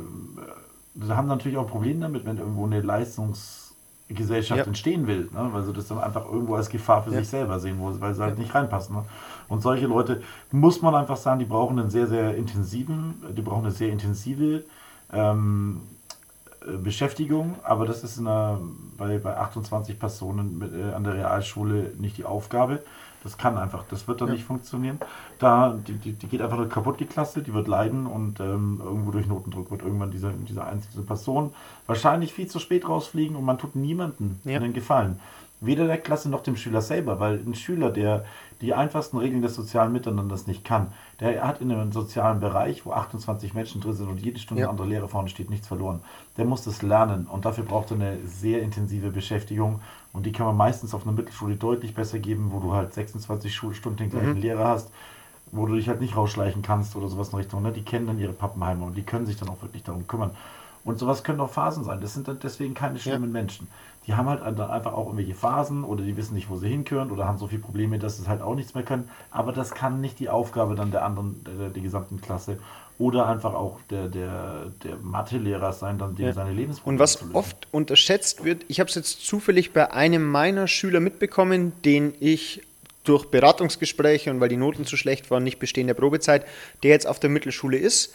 [1.09, 4.65] haben natürlich auch Probleme damit, wenn irgendwo eine Leistungsgesellschaft ja.
[4.65, 5.49] entstehen will, ne?
[5.51, 7.19] weil sie das dann einfach irgendwo als Gefahr für ja.
[7.19, 8.95] sich selber sehen, weil sie halt nicht reinpassen.
[8.95, 9.05] Ne?
[9.47, 13.65] Und solche Leute, muss man einfach sagen, die brauchen einen sehr, sehr intensiven, die brauchen
[13.65, 14.63] eine sehr intensive
[15.13, 15.81] ähm,
[16.65, 18.59] äh, Beschäftigung, aber das ist einer,
[18.97, 22.81] bei, bei 28 Personen mit, äh, an der Realschule nicht die Aufgabe.
[23.23, 24.33] Das kann einfach, das wird dann ja.
[24.33, 24.99] nicht funktionieren.
[25.37, 28.81] Da, die, die, die, geht einfach nur kaputt, die Klasse, die wird leiden und ähm,
[28.83, 31.53] irgendwo durch Notendruck wird irgendwann diese, diese einzelne Person
[31.85, 34.57] wahrscheinlich viel zu spät rausfliegen und man tut niemandem ja.
[34.57, 35.19] einen Gefallen.
[35.61, 38.25] Weder der Klasse noch dem Schüler selber, weil ein Schüler, der
[38.61, 42.93] die einfachsten Regeln des sozialen Miteinanders nicht kann, der hat in einem sozialen Bereich, wo
[42.93, 44.67] 28 Menschen drin sind und jede Stunde ja.
[44.67, 46.01] eine andere Lehre vorne steht, nichts verloren.
[46.37, 49.81] Der muss das lernen und dafür braucht er eine sehr intensive Beschäftigung
[50.13, 53.53] und die kann man meistens auf einer Mittelschule deutlich besser geben, wo du halt 26
[53.53, 54.41] Schulstunden den gleichen mhm.
[54.41, 54.89] Lehrer hast,
[55.51, 57.61] wo du dich halt nicht rausschleichen kannst oder sowas in Richtung.
[57.61, 57.71] Ne?
[57.71, 60.31] Die kennen dann ihre Pappenheime und die können sich dann auch wirklich darum kümmern.
[60.83, 62.01] Und sowas können auch Phasen sein.
[62.01, 63.41] Das sind dann deswegen keine schlimmen ja.
[63.41, 63.67] Menschen.
[64.07, 67.11] Die haben halt dann einfach auch irgendwelche Phasen oder die wissen nicht, wo sie hinkören
[67.11, 69.07] oder haben so viele Probleme, dass sie halt auch nichts mehr können.
[69.29, 72.57] Aber das kann nicht die Aufgabe dann der anderen, der, der gesamten Klasse
[72.97, 76.33] oder einfach auch der, der, der Mathelehrer sein, dann dem ja.
[76.33, 80.67] seine Lebensprobleme Und was oft unterschätzt wird, ich habe es jetzt zufällig bei einem meiner
[80.67, 82.61] Schüler mitbekommen, den ich
[83.03, 86.45] durch Beratungsgespräche und weil die Noten zu schlecht waren, nicht bestehen der Probezeit,
[86.83, 88.13] der jetzt auf der Mittelschule ist,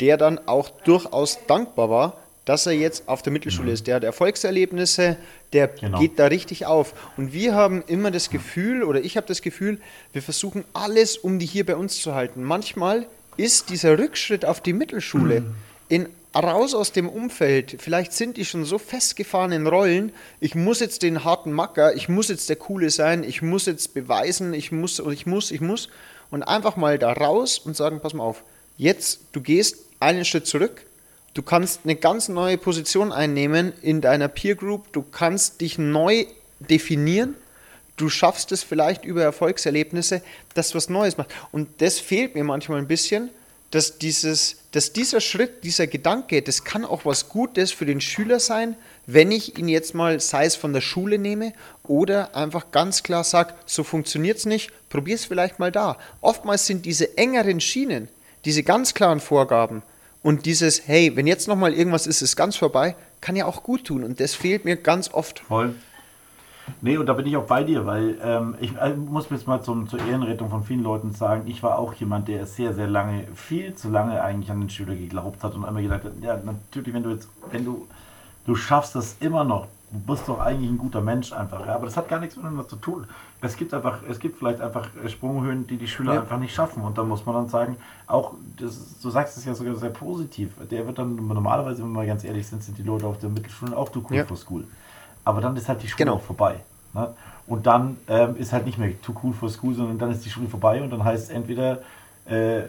[0.00, 3.74] der dann auch durchaus dankbar war, dass er jetzt auf der Mittelschule mhm.
[3.74, 3.86] ist.
[3.86, 5.18] Der hat Erfolgserlebnisse,
[5.52, 5.98] der genau.
[5.98, 6.94] geht da richtig auf.
[7.18, 9.78] Und wir haben immer das Gefühl, oder ich habe das Gefühl,
[10.14, 12.42] wir versuchen alles, um die hier bei uns zu halten.
[12.42, 15.54] Manchmal ist dieser Rückschritt auf die Mittelschule mhm.
[15.88, 17.76] in raus aus dem Umfeld.
[17.80, 20.12] Vielleicht sind die schon so festgefahren in Rollen.
[20.40, 23.94] Ich muss jetzt den harten Macker, ich muss jetzt der Coole sein, ich muss jetzt
[23.94, 25.88] beweisen, ich muss, ich muss, ich muss.
[26.30, 28.42] Und einfach mal da raus und sagen: Pass mal auf,
[28.76, 30.84] jetzt, du gehst einen Schritt zurück,
[31.34, 36.26] du kannst eine ganz neue Position einnehmen in deiner Peer Group, du kannst dich neu
[36.60, 37.34] definieren
[37.98, 40.22] du schaffst es vielleicht über Erfolgserlebnisse,
[40.54, 41.32] dass du was Neues machst.
[41.52, 43.30] Und das fehlt mir manchmal ein bisschen,
[43.70, 48.40] dass, dieses, dass dieser Schritt, dieser Gedanke, das kann auch was Gutes für den Schüler
[48.40, 48.76] sein,
[49.06, 51.52] wenn ich ihn jetzt mal, sei es von der Schule nehme
[51.84, 55.98] oder einfach ganz klar sage, so funktioniert es nicht, probier es vielleicht mal da.
[56.20, 58.08] Oftmals sind diese engeren Schienen,
[58.48, 59.82] diese ganz klaren Vorgaben
[60.22, 63.84] und dieses, hey, wenn jetzt nochmal irgendwas ist, ist ganz vorbei, kann ja auch gut
[63.84, 64.02] tun.
[64.02, 65.40] Und das fehlt mir ganz oft.
[65.40, 65.74] Voll.
[66.80, 69.62] Nee, und da bin ich auch bei dir, weil ähm, ich äh, muss jetzt mal
[69.62, 73.24] zum, zur Ehrenrettung von vielen Leuten sagen, ich war auch jemand, der sehr, sehr lange,
[73.34, 76.94] viel zu lange eigentlich an den Schüler geglaubt hat und einmal gedacht hat, ja, natürlich,
[76.94, 77.86] wenn du jetzt, wenn du,
[78.46, 81.86] du schaffst das immer noch, du bist doch eigentlich ein guter Mensch einfach, ja, aber
[81.86, 83.06] das hat gar nichts miteinander zu tun.
[83.40, 86.20] Es gibt einfach, es gibt vielleicht einfach Sprunghöhen, die die Schüler ja.
[86.20, 87.76] einfach nicht schaffen und da muss man dann sagen,
[88.06, 92.00] auch, das, du sagst es ja sogar sehr positiv, der wird dann normalerweise, wenn wir
[92.00, 94.24] mal ganz ehrlich sind, sind die Leute auf der Mittelschule auch too cool ja.
[94.24, 94.64] for school
[95.28, 96.14] aber dann ist halt die Schule genau.
[96.14, 96.60] auch vorbei.
[96.94, 97.14] Ne?
[97.46, 100.30] Und dann ähm, ist halt nicht mehr too cool for school, sondern dann ist die
[100.30, 101.80] Schule vorbei und dann heißt es entweder
[102.24, 102.62] äh,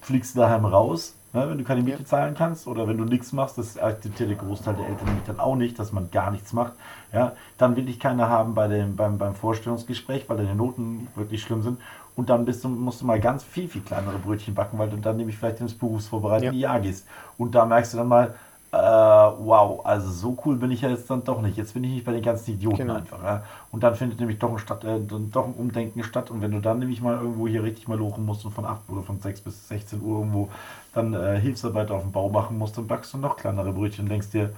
[0.00, 3.32] fliegst du daheim raus, ne, wenn du keine Miete zahlen kannst, oder wenn du nichts
[3.32, 6.52] machst, das akzeptiert der Großteil der Eltern nämlich dann auch nicht, dass man gar nichts
[6.52, 6.72] macht.
[7.12, 11.42] Ja, dann will ich keiner haben bei dem, beim, beim Vorstellungsgespräch, weil deine Noten wirklich
[11.42, 11.78] schlimm sind.
[12.16, 14.96] Und dann bist du, musst du mal ganz viel, viel kleinere Brötchen backen, weil du
[14.96, 16.72] dann nämlich vielleicht ins berufsvorbereitende ja.
[16.72, 17.06] Jahr gehst.
[17.38, 18.34] Und da merkst du dann mal,
[18.72, 21.56] äh, wow, also so cool bin ich ja jetzt dann doch nicht.
[21.56, 22.94] Jetzt bin ich nicht bei den ganzen Idioten genau.
[22.94, 23.22] einfach.
[23.22, 23.42] Ja?
[23.72, 26.30] Und dann findet nämlich doch ein, Stadt, äh, doch ein Umdenken statt.
[26.30, 28.88] Und wenn du dann nämlich mal irgendwo hier richtig mal lochen musst und von 8
[28.88, 30.48] oder von 6 bis 16 Uhr irgendwo
[30.94, 34.10] dann äh, Hilfsarbeit auf dem Bau machen musst, dann backst du noch kleinere Brötchen und
[34.10, 34.50] denkst dir,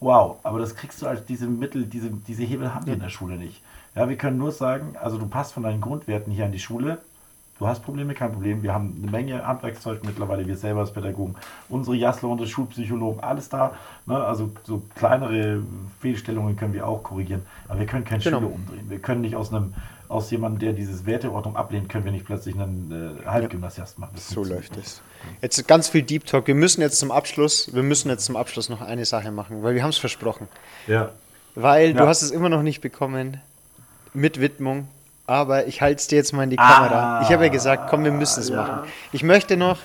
[0.00, 3.08] wow, aber das kriegst du als diese Mittel, diese, diese Hebel haben wir in der
[3.10, 3.62] Schule nicht.
[3.94, 6.98] Ja, wir können nur sagen, also du passt von deinen Grundwerten hier an die Schule,
[7.58, 8.62] Du hast Probleme, kein Problem.
[8.64, 11.36] Wir haben eine Menge Handwerkszeug mittlerweile, wir selber als Pädagogen,
[11.68, 13.72] unsere Jassler, unsere Schulpsychologen, alles da.
[14.06, 14.16] Ne?
[14.16, 15.62] Also so kleinere
[16.00, 17.42] Fehlstellungen können wir auch korrigieren.
[17.68, 18.38] Aber wir können keinen Genau.
[18.40, 18.90] Schüler umdrehen.
[18.90, 19.72] Wir können nicht aus einem
[20.08, 24.12] aus jemandem, der dieses Werteordnung ablehnt, können wir nicht plötzlich einen äh, Halbgymnasiast machen.
[24.14, 25.00] Das So läuft es.
[25.42, 26.46] Jetzt ganz viel Deep Talk.
[26.46, 29.74] Wir müssen jetzt zum Abschluss, wir müssen jetzt zum Abschluss noch eine Sache machen, weil
[29.74, 30.48] wir haben es versprochen.
[30.86, 31.10] Ja.
[31.54, 32.06] Weil du Ja.
[32.08, 33.40] hast es immer noch nicht bekommen
[34.12, 34.88] mit Widmung,
[35.26, 37.22] aber ich halte es dir jetzt mal in die Kamera.
[37.22, 38.88] ich habe ja gesagt, komm, wir müssen es machen.
[39.12, 39.78] Ich möchte noch,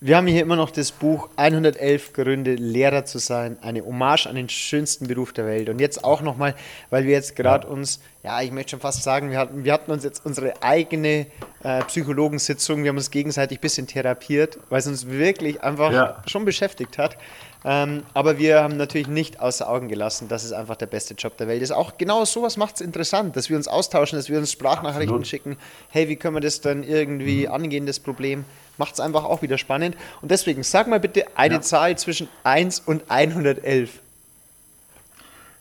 [0.00, 4.36] wir haben hier immer noch das Buch 111 Gründe, Lehrer zu sein, eine Hommage an
[4.36, 5.68] den schönsten Beruf der Welt.
[5.68, 6.54] Und jetzt auch nochmal,
[6.90, 9.90] weil wir jetzt gerade uns, ja, ich möchte schon fast sagen, wir hatten, wir hatten
[9.90, 11.26] uns jetzt unsere eigene
[11.64, 16.22] äh, Psychologensitzung, wir haben uns gegenseitig ein bisschen therapiert, weil es uns wirklich einfach Ja.
[16.28, 17.16] schon beschäftigt hat.
[17.64, 21.36] Ähm, aber wir haben natürlich nicht außer Augen gelassen, dass es einfach der beste Job
[21.38, 21.72] der Welt ist.
[21.72, 25.26] Auch genau sowas macht es interessant, dass wir uns austauschen, dass wir uns Sprachnachrichten Absolut.
[25.26, 25.56] schicken.
[25.88, 28.44] Hey, wie können wir das dann irgendwie angehen, das Problem?
[28.78, 29.96] Macht es einfach auch wieder spannend.
[30.22, 31.60] Und deswegen, sag mal bitte eine Ja.
[31.60, 34.00] Zahl zwischen 1 und 111.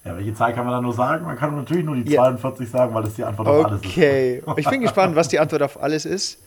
[0.05, 1.25] ja, welche Zahl kann man da nur sagen?
[1.25, 2.21] Man kann natürlich nur die Ja.
[2.21, 3.87] 42 sagen, weil das die Antwort auf alles ist.
[3.89, 4.43] Okay.
[4.55, 6.39] Ich bin gespannt, was die Antwort auf alles ist.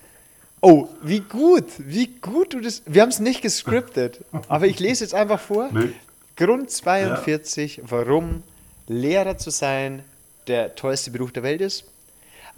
[0.63, 2.83] Oh, wie gut, wie gut du das.
[2.87, 5.69] Wir haben es nicht gescriptet, aber ich lese jetzt einfach vor.
[5.73, 5.91] Nee.
[6.37, 8.43] Grund 42, warum
[8.87, 10.03] Lehrer zu sein
[10.47, 11.85] der tollste Beruf der Welt ist.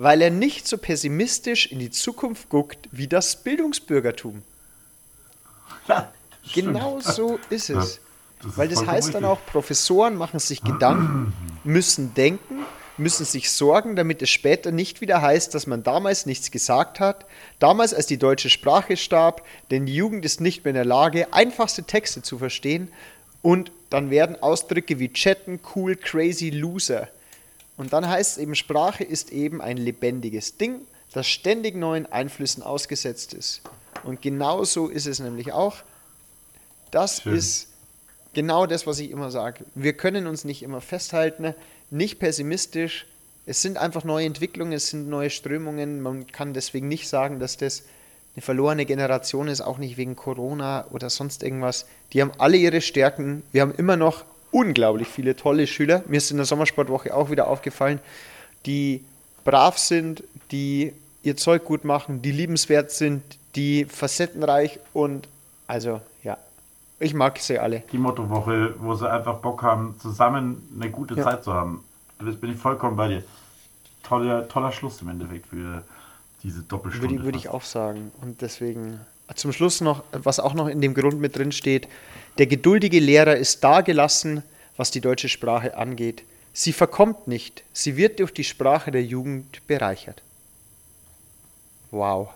[0.02, 4.42] Weil er nicht so pessimistisch in die Zukunft guckt wie das Bildungsbürgertum.
[5.86, 6.10] Ja,
[6.42, 6.66] das stimmt.
[6.66, 8.00] Genau so ist Ja, es.
[8.40, 9.44] das ist Weil das vollkommen heißt dann richtig.
[9.44, 11.32] auch, Professoren machen sich Gedanken,
[11.62, 12.64] müssen denken,
[12.96, 17.24] müssen sich sorgen, damit es später nicht wieder heißt, dass man damals nichts gesagt hat,
[17.60, 21.32] damals als die deutsche Sprache starb, denn die Jugend ist nicht mehr in der Lage,
[21.32, 22.88] einfachste Texte zu verstehen
[23.40, 27.08] und dann werden Ausdrücke wie chatten, cool, crazy, loser.
[27.76, 32.62] Und dann heißt es eben, Sprache ist eben ein lebendiges Ding, das ständig neuen Einflüssen
[32.62, 33.62] ausgesetzt ist.
[34.04, 35.76] Und genau so ist es nämlich auch.
[36.90, 37.36] Das Schön.
[37.36, 37.68] ist
[38.34, 39.64] genau das, was ich immer sage.
[39.74, 41.54] Wir können uns nicht immer festhalten,
[41.90, 43.06] nicht pessimistisch.
[43.46, 46.00] Es sind einfach neue Entwicklungen, es sind neue Strömungen.
[46.00, 47.82] Man kann deswegen nicht sagen, dass das
[48.34, 51.86] eine verlorene Generation ist, auch nicht wegen Corona oder sonst irgendwas.
[52.12, 53.42] Die haben alle ihre Stärken.
[53.52, 56.04] Wir haben immer noch unglaublich viele tolle Schüler.
[56.06, 57.98] Mir ist in der Sommersportwoche auch wieder aufgefallen,
[58.66, 59.04] die
[59.44, 60.22] brav sind,
[60.52, 60.92] die
[61.24, 63.22] ihr Zeug gut machen, die liebenswert sind,
[63.56, 65.26] die facettenreich und
[65.66, 66.36] also ja,
[67.00, 67.82] ich mag sie alle.
[67.92, 71.24] Die Mottowoche, wo sie einfach Bock haben, zusammen eine gute Ja.
[71.24, 71.82] Zeit zu haben.
[72.24, 73.24] Das bin ich vollkommen bei dir.
[74.04, 75.82] Toller, toller Schluss im Endeffekt für
[76.42, 77.08] diese Doppelstunde.
[77.08, 78.12] Würde, ich- würde ich auch sagen.
[78.20, 79.00] Und deswegen
[79.34, 81.88] zum Schluss noch, was auch noch in dem Grund mit drin steht,
[82.38, 84.42] der geduldige Lehrer ist da gelassen,
[84.76, 86.22] was die deutsche Sprache angeht.
[86.52, 90.22] Sie verkommt nicht, sie wird durch die Sprache der Jugend bereichert.
[91.90, 92.30] Wow.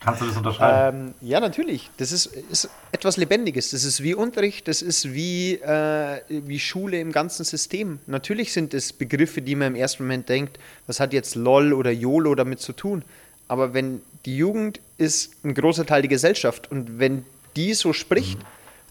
[0.00, 1.14] Kannst du das unterschreiben?
[1.20, 1.90] Ähm, ja, natürlich.
[1.98, 3.70] Das ist, ist etwas Lebendiges.
[3.70, 8.00] Das ist wie Unterricht, das ist wie, äh, wie Schule im ganzen System.
[8.06, 11.90] Natürlich sind es Begriffe, die man im ersten Moment denkt, was hat jetzt LOL oder
[11.90, 13.02] YOLO damit zu tun?
[13.50, 17.24] Aber wenn die Jugend ist ein großer Teil der Gesellschaft und wenn
[17.56, 18.38] die so spricht,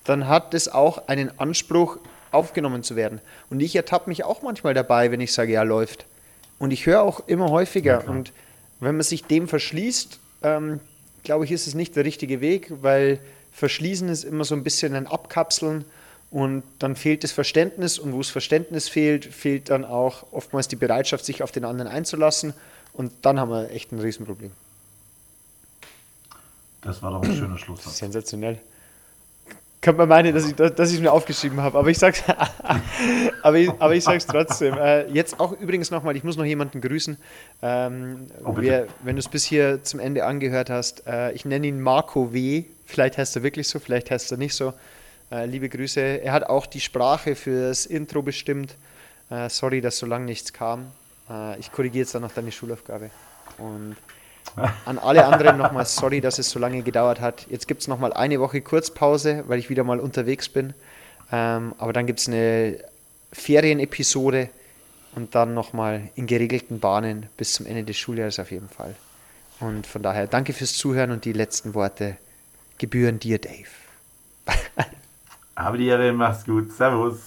[0.04, 1.98] dann hat es auch einen Anspruch,
[2.32, 3.22] aufgenommen zu werden.
[3.50, 6.06] Und ich ertappe mich auch manchmal dabei, wenn ich sage, ja, läuft.
[6.60, 8.00] Und ich höre auch immer häufiger.
[8.00, 8.14] klar.
[8.14, 8.34] und
[8.82, 10.82] wenn man sich dem verschließt, ähm,
[11.24, 13.20] glaube ich, ist es nicht der richtige Weg, weil
[13.54, 15.86] Verschließen ist immer so ein bisschen ein Abkapseln
[16.32, 20.76] und dann fehlt das Verständnis und wo das Verständnis fehlt, fehlt dann auch oftmals die
[20.76, 22.54] Bereitschaft, sich auf den anderen einzulassen
[23.00, 24.52] und dann haben wir echt ein Riesenproblem.
[26.82, 27.98] das war doch ein schöner Schlusssatz.
[27.98, 28.60] Sensationell.
[29.82, 32.22] Könnte man meinen, dass ich dass ich es mir aufgeschrieben habe, aber ich sag's,
[33.44, 34.74] aber ich, aber ich sag's trotzdem.
[34.74, 37.16] Äh, jetzt auch übrigens nochmal, ich muss noch jemanden grüßen.
[37.62, 41.68] Ähm, Oh, wer, wenn du es bis hier zum Ende angehört hast, äh, ich nenne
[41.68, 42.66] ihn Marco W.
[42.86, 44.74] Vielleicht heißt er wirklich so, vielleicht heißt er nicht so.
[45.32, 46.02] Äh, liebe Grüße.
[46.02, 48.76] Er hat auch die Sprache fürs Intro bestimmt.
[49.30, 50.92] Äh, sorry, dass so lange nichts kam.
[51.30, 53.10] Äh, ich korrigiere jetzt dann noch deine Schulaufgabe.
[53.58, 53.96] Und
[54.86, 57.46] an alle anderen nochmal sorry, dass es so lange gedauert hat.
[57.50, 60.74] Jetzt gibt es nochmal eine Woche Kurzpause, weil ich wieder mal unterwegs bin.
[61.32, 62.78] Ähm, aber dann gibt es eine
[63.32, 64.50] Ferienepisode
[65.16, 68.96] und dann nochmal in geregelten Bahnen bis zum Ende des Schuljahres auf jeden Fall.
[69.60, 72.18] Und von daher danke fürs Zuhören und die letzten Worte
[72.78, 73.70] gebühren dir, Dave.
[75.56, 76.72] Aber die Ehre, mach's gut.
[76.72, 77.18] Servus.